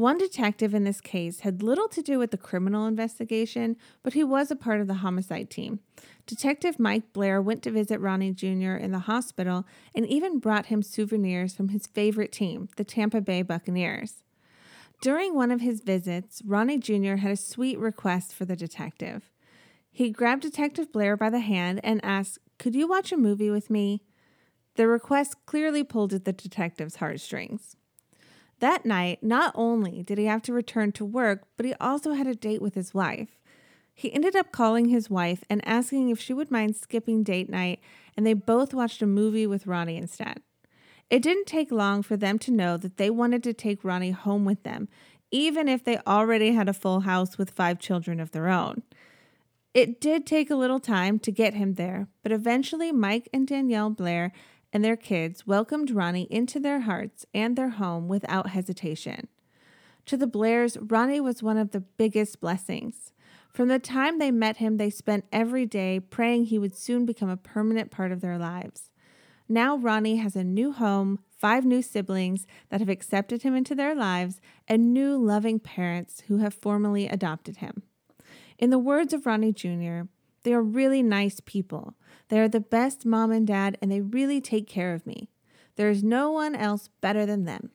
One 0.00 0.16
detective 0.16 0.72
in 0.72 0.84
this 0.84 1.02
case 1.02 1.40
had 1.40 1.62
little 1.62 1.86
to 1.88 2.00
do 2.00 2.18
with 2.18 2.30
the 2.30 2.38
criminal 2.38 2.86
investigation, 2.86 3.76
but 4.02 4.14
he 4.14 4.24
was 4.24 4.50
a 4.50 4.56
part 4.56 4.80
of 4.80 4.86
the 4.86 4.94
homicide 5.04 5.50
team. 5.50 5.80
Detective 6.24 6.80
Mike 6.80 7.12
Blair 7.12 7.42
went 7.42 7.62
to 7.64 7.70
visit 7.70 8.00
Ronnie 8.00 8.32
Jr. 8.32 8.76
in 8.76 8.92
the 8.92 9.00
hospital 9.00 9.66
and 9.94 10.06
even 10.06 10.38
brought 10.38 10.66
him 10.66 10.80
souvenirs 10.80 11.54
from 11.54 11.68
his 11.68 11.86
favorite 11.86 12.32
team, 12.32 12.70
the 12.76 12.82
Tampa 12.82 13.20
Bay 13.20 13.42
Buccaneers. 13.42 14.22
During 15.02 15.34
one 15.34 15.50
of 15.50 15.60
his 15.60 15.82
visits, 15.82 16.40
Ronnie 16.46 16.78
Jr. 16.78 17.16
had 17.16 17.32
a 17.32 17.36
sweet 17.36 17.78
request 17.78 18.32
for 18.32 18.46
the 18.46 18.56
detective. 18.56 19.28
He 19.92 20.08
grabbed 20.08 20.40
Detective 20.40 20.90
Blair 20.90 21.14
by 21.14 21.28
the 21.28 21.40
hand 21.40 21.78
and 21.84 22.02
asked, 22.02 22.38
Could 22.58 22.74
you 22.74 22.88
watch 22.88 23.12
a 23.12 23.18
movie 23.18 23.50
with 23.50 23.68
me? 23.68 24.02
The 24.76 24.88
request 24.88 25.36
clearly 25.44 25.84
pulled 25.84 26.14
at 26.14 26.24
the 26.24 26.32
detective's 26.32 26.96
heartstrings. 26.96 27.76
That 28.60 28.84
night, 28.84 29.22
not 29.22 29.52
only 29.54 30.02
did 30.02 30.18
he 30.18 30.26
have 30.26 30.42
to 30.42 30.52
return 30.52 30.92
to 30.92 31.04
work, 31.04 31.44
but 31.56 31.66
he 31.66 31.74
also 31.80 32.12
had 32.12 32.26
a 32.26 32.34
date 32.34 32.62
with 32.62 32.74
his 32.74 32.94
wife. 32.94 33.38
He 33.94 34.12
ended 34.12 34.36
up 34.36 34.52
calling 34.52 34.88
his 34.88 35.10
wife 35.10 35.42
and 35.50 35.66
asking 35.66 36.10
if 36.10 36.20
she 36.20 36.32
would 36.32 36.50
mind 36.50 36.76
skipping 36.76 37.22
date 37.22 37.48
night, 37.50 37.80
and 38.16 38.26
they 38.26 38.34
both 38.34 38.72
watched 38.72 39.02
a 39.02 39.06
movie 39.06 39.46
with 39.46 39.66
Ronnie 39.66 39.96
instead. 39.96 40.42
It 41.08 41.22
didn't 41.22 41.46
take 41.46 41.72
long 41.72 42.02
for 42.02 42.16
them 42.16 42.38
to 42.40 42.52
know 42.52 42.76
that 42.76 42.98
they 42.98 43.10
wanted 43.10 43.42
to 43.44 43.52
take 43.52 43.82
Ronnie 43.82 44.12
home 44.12 44.44
with 44.44 44.62
them, 44.62 44.88
even 45.30 45.68
if 45.68 45.82
they 45.82 45.98
already 46.06 46.52
had 46.52 46.68
a 46.68 46.74
full 46.74 47.00
house 47.00 47.38
with 47.38 47.50
five 47.50 47.78
children 47.78 48.20
of 48.20 48.30
their 48.30 48.48
own. 48.48 48.82
It 49.72 50.00
did 50.00 50.26
take 50.26 50.50
a 50.50 50.56
little 50.56 50.80
time 50.80 51.18
to 51.20 51.32
get 51.32 51.54
him 51.54 51.74
there, 51.74 52.08
but 52.22 52.32
eventually 52.32 52.92
Mike 52.92 53.28
and 53.32 53.46
Danielle 53.46 53.90
Blair 53.90 54.32
and 54.72 54.84
their 54.84 54.96
kids 54.96 55.46
welcomed 55.46 55.90
Ronnie 55.90 56.28
into 56.30 56.60
their 56.60 56.80
hearts 56.80 57.26
and 57.34 57.56
their 57.56 57.70
home 57.70 58.08
without 58.08 58.50
hesitation. 58.50 59.28
To 60.06 60.16
the 60.16 60.26
Blairs, 60.26 60.76
Ronnie 60.80 61.20
was 61.20 61.42
one 61.42 61.56
of 61.56 61.70
the 61.70 61.80
biggest 61.80 62.40
blessings. 62.40 63.12
From 63.52 63.68
the 63.68 63.78
time 63.78 64.18
they 64.18 64.30
met 64.30 64.58
him, 64.58 64.76
they 64.76 64.90
spent 64.90 65.24
every 65.32 65.66
day 65.66 66.00
praying 66.00 66.44
he 66.44 66.58
would 66.58 66.76
soon 66.76 67.04
become 67.04 67.28
a 67.28 67.36
permanent 67.36 67.90
part 67.90 68.12
of 68.12 68.20
their 68.20 68.38
lives. 68.38 68.90
Now, 69.48 69.76
Ronnie 69.76 70.16
has 70.16 70.36
a 70.36 70.44
new 70.44 70.72
home, 70.72 71.18
five 71.28 71.64
new 71.64 71.82
siblings 71.82 72.46
that 72.68 72.80
have 72.80 72.88
accepted 72.88 73.42
him 73.42 73.54
into 73.56 73.74
their 73.74 73.94
lives, 73.96 74.40
and 74.68 74.94
new 74.94 75.16
loving 75.16 75.58
parents 75.58 76.22
who 76.28 76.38
have 76.38 76.54
formally 76.54 77.08
adopted 77.08 77.56
him. 77.56 77.82
In 78.58 78.70
the 78.70 78.78
words 78.78 79.12
of 79.12 79.26
Ronnie 79.26 79.52
Jr., 79.52 80.02
they 80.44 80.52
are 80.52 80.62
really 80.62 81.02
nice 81.02 81.40
people. 81.44 81.94
They 82.30 82.38
are 82.38 82.48
the 82.48 82.60
best 82.60 83.04
mom 83.04 83.32
and 83.32 83.46
dad, 83.46 83.76
and 83.82 83.90
they 83.90 84.00
really 84.00 84.40
take 84.40 84.68
care 84.68 84.94
of 84.94 85.06
me. 85.06 85.28
There 85.74 85.90
is 85.90 86.04
no 86.04 86.30
one 86.30 86.54
else 86.54 86.88
better 87.00 87.26
than 87.26 87.44
them. 87.44 87.70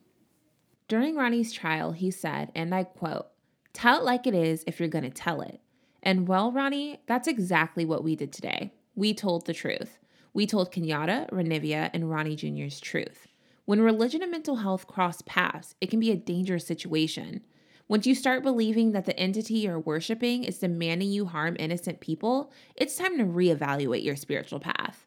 During 0.88 1.16
Ronnie's 1.16 1.52
trial, 1.52 1.92
he 1.92 2.10
said, 2.10 2.52
and 2.56 2.74
I 2.74 2.86
quote, 2.86 3.28
Tell 3.74 4.00
it 4.00 4.06
like 4.06 4.26
it 4.26 4.34
is 4.34 4.64
if 4.66 4.80
you're 4.80 4.88
going 4.88 5.04
to 5.04 5.10
tell 5.10 5.42
it. 5.42 5.60
And 6.02 6.28
well, 6.28 6.52
Ronnie, 6.54 7.02
that's 7.06 7.28
exactly 7.28 7.84
what 7.84 8.04
we 8.04 8.16
did 8.16 8.32
today. 8.32 8.74
We 8.96 9.14
told 9.14 9.46
the 9.46 9.54
truth. 9.54 9.98
We 10.34 10.48
told 10.48 10.72
Kenyatta, 10.72 11.30
Renivia, 11.32 11.90
and 11.94 12.10
Ronnie 12.10 12.38
Jr.'s 12.38 12.80
truth. 12.80 13.28
When 13.66 13.82
religion 13.82 14.22
and 14.22 14.32
mental 14.32 14.58
health 14.58 14.88
cross 14.88 15.22
paths, 15.24 15.76
it 15.82 15.90
can 15.90 16.00
be 16.00 16.12
a 16.12 16.16
dangerous 16.16 16.66
situation. 16.66 17.42
Once 17.88 18.08
you 18.08 18.16
start 18.16 18.42
believing 18.42 18.94
that 18.94 19.06
the 19.06 19.20
entity 19.20 19.56
you're 19.56 19.80
worshiping 19.80 20.44
is 20.44 20.58
demanding 20.58 21.12
you 21.12 21.26
harm 21.26 21.56
innocent 21.60 22.00
people, 22.00 22.52
it's 22.76 22.96
time 22.96 23.16
to 23.16 23.24
reevaluate 23.24 24.04
your 24.04 24.16
spiritual 24.16 24.60
path. 24.60 25.06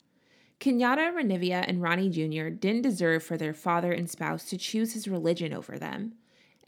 Kenyatta, 0.61 1.13
Renivia, 1.13 1.65
and 1.67 1.83
Ronnie 1.83 2.09
Jr. 2.09 2.51
didn't 2.51 2.83
deserve 2.83 3.25
for 3.25 3.37
their 3.37 3.53
father 3.55 3.91
and 3.91 4.09
spouse 4.09 4.45
to 4.51 4.57
choose 4.57 4.93
his 4.93 5.09
religion 5.09 5.53
over 5.53 5.77
them. 5.77 6.15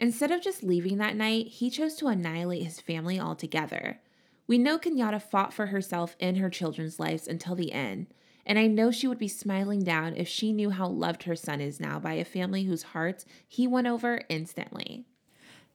Instead 0.00 0.32
of 0.32 0.42
just 0.42 0.64
leaving 0.64 0.98
that 0.98 1.14
night, 1.14 1.46
he 1.46 1.70
chose 1.70 1.94
to 1.96 2.08
annihilate 2.08 2.64
his 2.64 2.80
family 2.80 3.20
altogether. 3.20 4.00
We 4.48 4.58
know 4.58 4.78
Kenyatta 4.78 5.22
fought 5.22 5.52
for 5.52 5.66
herself 5.66 6.16
and 6.18 6.38
her 6.38 6.50
children's 6.50 6.98
lives 6.98 7.28
until 7.28 7.54
the 7.54 7.72
end, 7.72 8.08
and 8.44 8.58
I 8.58 8.66
know 8.66 8.90
she 8.90 9.06
would 9.06 9.18
be 9.18 9.28
smiling 9.28 9.84
down 9.84 10.16
if 10.16 10.26
she 10.26 10.52
knew 10.52 10.70
how 10.70 10.88
loved 10.88 11.22
her 11.24 11.36
son 11.36 11.60
is 11.60 11.78
now 11.78 12.00
by 12.00 12.14
a 12.14 12.24
family 12.24 12.64
whose 12.64 12.82
hearts 12.82 13.26
he 13.46 13.68
won 13.68 13.86
over 13.86 14.22
instantly. 14.28 15.06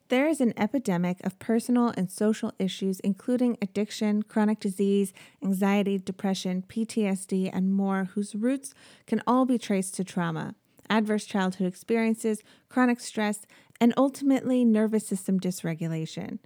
There 0.10 0.28
is 0.28 0.40
an 0.40 0.54
epidemic 0.56 1.18
of 1.26 1.40
personal 1.40 1.92
and 1.98 2.12
social 2.12 2.54
issues, 2.60 3.00
including 3.00 3.58
addiction, 3.60 4.22
chronic 4.22 4.60
disease, 4.60 5.14
anxiety, 5.44 5.98
depression, 5.98 6.64
PTSD, 6.68 7.50
and 7.52 7.74
more, 7.74 8.10
whose 8.14 8.36
roots 8.36 8.76
can 9.08 9.24
all 9.26 9.46
be 9.46 9.58
traced 9.58 9.96
to 9.96 10.04
trauma, 10.04 10.54
adverse 10.92 11.26
childhood 11.26 11.68
experiences, 11.68 12.44
chronic 12.70 13.00
stress, 13.00 13.48
and 13.82 13.96
ultimately 13.98 14.64
nervous 14.64 15.08
system 15.08 15.40
dysregulation. 15.40 16.38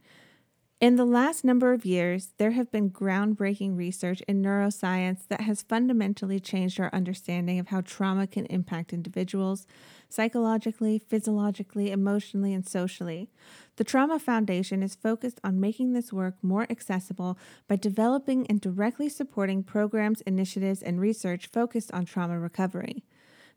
In 0.82 0.96
the 0.96 1.04
last 1.04 1.44
number 1.44 1.74
of 1.74 1.84
years, 1.84 2.32
there 2.38 2.52
have 2.52 2.72
been 2.72 2.90
groundbreaking 2.90 3.76
research 3.76 4.22
in 4.30 4.42
neuroscience 4.42 5.28
that 5.28 5.42
has 5.42 5.62
fundamentally 5.62 6.40
changed 6.40 6.80
our 6.80 6.90
understanding 6.94 7.60
of 7.60 7.68
how 7.68 7.82
trauma 7.82 8.26
can 8.26 8.46
impact 8.46 8.94
individuals 8.94 9.68
psychologically, 10.08 10.98
physiologically, 10.98 11.92
emotionally, 11.92 12.54
and 12.54 12.66
socially. 12.66 13.30
The 13.76 13.84
Trauma 13.84 14.20
Foundation 14.20 14.82
is 14.82 14.96
focused 14.96 15.42
on 15.44 15.60
making 15.60 15.92
this 15.92 16.14
work 16.14 16.36
more 16.42 16.66
accessible 16.70 17.38
by 17.68 17.76
developing 17.76 18.48
and 18.48 18.62
directly 18.62 19.10
supporting 19.10 19.64
programs, 19.64 20.22
initiatives, 20.22 20.82
and 20.82 21.02
research 21.02 21.48
focused 21.48 21.92
on 21.92 22.06
trauma 22.06 22.40
recovery. 22.40 23.04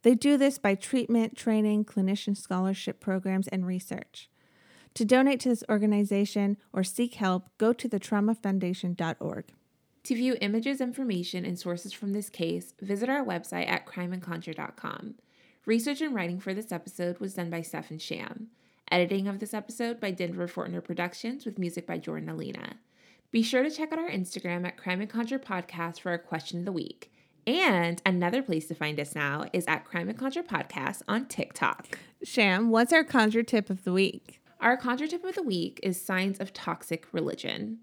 They 0.03 0.17
do 0.17 0.37
this 0.37 0.59
by 0.59 0.75
treatment, 0.75 1.37
training, 1.37 1.85
clinician 1.85 2.37
scholarship 2.37 2.99
programs, 2.99 3.47
and 3.47 3.65
research. 3.65 4.29
To 4.95 5.05
donate 5.05 5.41
to 5.41 5.49
this 5.49 5.65
organization 5.71 6.59
or 6.73 6.85
seek 6.85 7.15
help, 7.15 7.49
go 7.59 7.73
to 7.73 7.89
thetraumafoundation.org. 7.89 9.45
To 10.05 10.15
view 10.15 10.37
images, 10.41 10.81
information, 10.81 11.45
and 11.45 11.59
sources 11.59 11.93
from 11.93 12.13
this 12.13 12.29
case, 12.29 12.75
visit 12.81 13.09
our 13.09 13.25
website 13.25 13.69
at 13.69 13.87
crimeandconjure.com. 13.87 15.15
Research 15.65 16.01
and 16.01 16.15
writing 16.15 16.41
for 16.41 16.53
this 16.53 16.73
episode 16.73 17.21
was 17.21 17.35
done 17.35 17.49
by 17.49 17.63
Stephen 17.63 17.99
Sham. 17.99 18.49
Editing 18.91 19.29
of 19.29 19.39
this 19.39 19.55
episode 19.55 20.01
by 20.01 20.11
Denver 20.11 20.49
Fortner 20.49 20.83
Productions 20.85 21.47
with 21.47 21.59
music 21.59 21.87
by 21.87 21.99
Jordan 21.99 22.29
Alina. 22.29 22.77
Be 23.31 23.43
sure 23.43 23.63
to 23.63 23.71
check 23.71 23.93
out 23.93 23.99
our 23.99 24.11
Instagram 24.11 24.67
at 24.67 24.77
Crime 24.77 25.01
and 25.01 25.09
Conjure 25.09 25.39
Podcast 25.39 26.01
for 26.01 26.11
our 26.11 26.19
question 26.19 26.59
of 26.59 26.65
the 26.67 26.73
week. 26.73 27.11
And 27.47 28.03
another 28.05 28.43
place 28.43 28.69
to 28.69 28.75
find 28.75 29.01
us 29.01 29.15
now 29.15 29.47
is 29.53 29.65
at 29.67 29.85
Crime 29.85 30.09
and 30.09 30.19
Conjure 30.19 30.43
Podcast 30.43 31.03
on 31.09 31.27
TikTok. 31.27 31.99
Sham, 32.23 32.71
what's 32.71 32.93
our 32.93 33.05
conjure 33.05 33.43
tip 33.43 33.71
of 33.71 33.85
the 33.85 33.93
week? 33.93 34.42
Our 34.63 34.77
conjure 34.77 35.09
tip 35.09 35.25
of 35.25 35.35
the 35.35 35.43
week 35.43 35.81
is 35.83 36.01
signs 36.01 36.39
of 36.39 36.53
toxic 36.53 37.09
religion. 37.11 37.79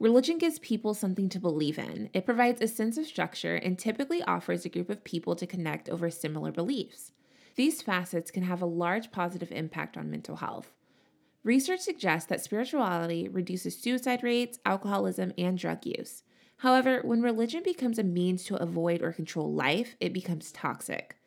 Religion 0.00 0.38
gives 0.38 0.58
people 0.60 0.94
something 0.94 1.28
to 1.28 1.38
believe 1.38 1.78
in. 1.78 2.08
It 2.14 2.24
provides 2.24 2.62
a 2.62 2.66
sense 2.66 2.96
of 2.96 3.04
structure 3.04 3.56
and 3.56 3.78
typically 3.78 4.22
offers 4.22 4.64
a 4.64 4.70
group 4.70 4.88
of 4.88 5.04
people 5.04 5.36
to 5.36 5.46
connect 5.46 5.90
over 5.90 6.08
similar 6.08 6.50
beliefs. 6.50 7.12
These 7.56 7.82
facets 7.82 8.30
can 8.30 8.42
have 8.44 8.62
a 8.62 8.66
large 8.66 9.12
positive 9.12 9.52
impact 9.52 9.98
on 9.98 10.10
mental 10.10 10.36
health. 10.36 10.72
Research 11.42 11.80
suggests 11.80 12.26
that 12.30 12.42
spirituality 12.42 13.28
reduces 13.28 13.76
suicide 13.76 14.22
rates, 14.22 14.58
alcoholism, 14.64 15.34
and 15.36 15.58
drug 15.58 15.84
use. 15.84 16.22
However, 16.56 17.02
when 17.04 17.20
religion 17.20 17.62
becomes 17.62 17.98
a 17.98 18.02
means 18.02 18.44
to 18.44 18.56
avoid 18.56 19.02
or 19.02 19.12
control 19.12 19.52
life, 19.52 19.94
it 20.00 20.14
becomes 20.14 20.52
toxic. 20.52 21.18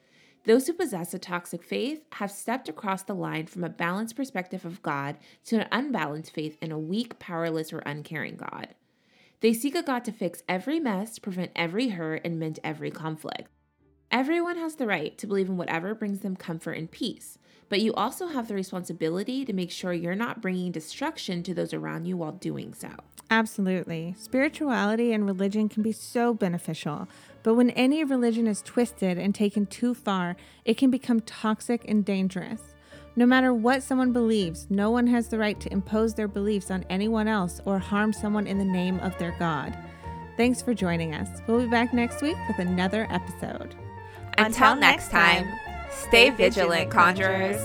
Those 0.47 0.65
who 0.65 0.71
possess 0.71 1.13
a 1.13 1.19
toxic 1.19 1.61
faith 1.61 2.05
have 2.13 2.31
stepped 2.31 2.69
across 2.69 3.03
the 3.03 3.13
line 3.13 3.47
from 3.47 3.65
a 3.65 3.69
balanced 3.69 4.15
perspective 4.15 4.63
of 4.63 4.81
God 4.81 5.17
to 5.47 5.59
an 5.59 5.67
unbalanced 5.73 6.31
faith 6.31 6.57
in 6.61 6.71
a 6.71 6.79
weak, 6.79 7.19
powerless, 7.19 7.73
or 7.73 7.79
uncaring 7.79 8.37
God. 8.37 8.69
They 9.41 9.51
seek 9.51 9.75
a 9.75 9.83
God 9.83 10.05
to 10.05 10.13
fix 10.13 10.43
every 10.47 10.79
mess, 10.79 11.19
prevent 11.19 11.51
every 11.53 11.89
hurt, 11.89 12.21
and 12.23 12.39
mend 12.39 12.61
every 12.63 12.91
conflict. 12.91 13.51
Everyone 14.09 14.55
has 14.55 14.75
the 14.75 14.87
right 14.87 15.17
to 15.17 15.27
believe 15.27 15.49
in 15.49 15.57
whatever 15.57 15.93
brings 15.93 16.21
them 16.21 16.37
comfort 16.37 16.77
and 16.77 16.89
peace, 16.89 17.37
but 17.67 17.81
you 17.81 17.93
also 17.95 18.27
have 18.27 18.47
the 18.47 18.55
responsibility 18.55 19.43
to 19.43 19.51
make 19.51 19.69
sure 19.69 19.91
you're 19.91 20.15
not 20.15 20.41
bringing 20.41 20.71
destruction 20.71 21.43
to 21.43 21.53
those 21.53 21.73
around 21.73 22.05
you 22.05 22.15
while 22.15 22.31
doing 22.31 22.73
so. 22.73 22.91
Absolutely. 23.29 24.15
Spirituality 24.17 25.11
and 25.11 25.25
religion 25.25 25.67
can 25.67 25.83
be 25.83 25.91
so 25.91 26.33
beneficial, 26.33 27.09
but 27.47 27.53
when 27.53 27.69
any 27.69 28.03
religion 28.03 28.45
is 28.45 28.61
twisted 28.61 29.17
and 29.17 29.33
taken 29.33 29.65
too 29.65 29.93
far, 29.93 30.35
it 30.65 30.75
can 30.75 30.91
become 30.91 31.21
toxic 31.21 31.81
and 31.87 32.03
dangerous. 32.03 32.75
No 33.15 33.25
matter 33.25 33.53
what 33.53 33.81
someone 33.81 34.11
believes, 34.11 34.67
no 34.69 34.91
one 34.91 35.07
has 35.07 35.29
the 35.29 35.37
right 35.37 35.57
to 35.61 35.71
impose 35.71 36.13
their 36.13 36.27
beliefs 36.27 36.69
on 36.69 36.83
anyone 36.89 37.29
else 37.29 37.61
or 37.63 37.79
harm 37.79 38.11
someone 38.11 38.47
in 38.47 38.57
the 38.57 38.65
name 38.65 38.99
of 38.99 39.17
their 39.17 39.33
God. 39.39 39.77
Thanks 40.35 40.61
for 40.61 40.73
joining 40.73 41.15
us. 41.15 41.29
We'll 41.47 41.61
be 41.61 41.67
back 41.67 41.93
next 41.93 42.21
week 42.21 42.35
with 42.49 42.59
another 42.59 43.07
episode. 43.09 43.75
Until 44.37 44.75
next 44.75 45.09
time, 45.09 45.47
stay 45.89 46.31
vigilant, 46.31 46.91
conjurers. 46.91 47.61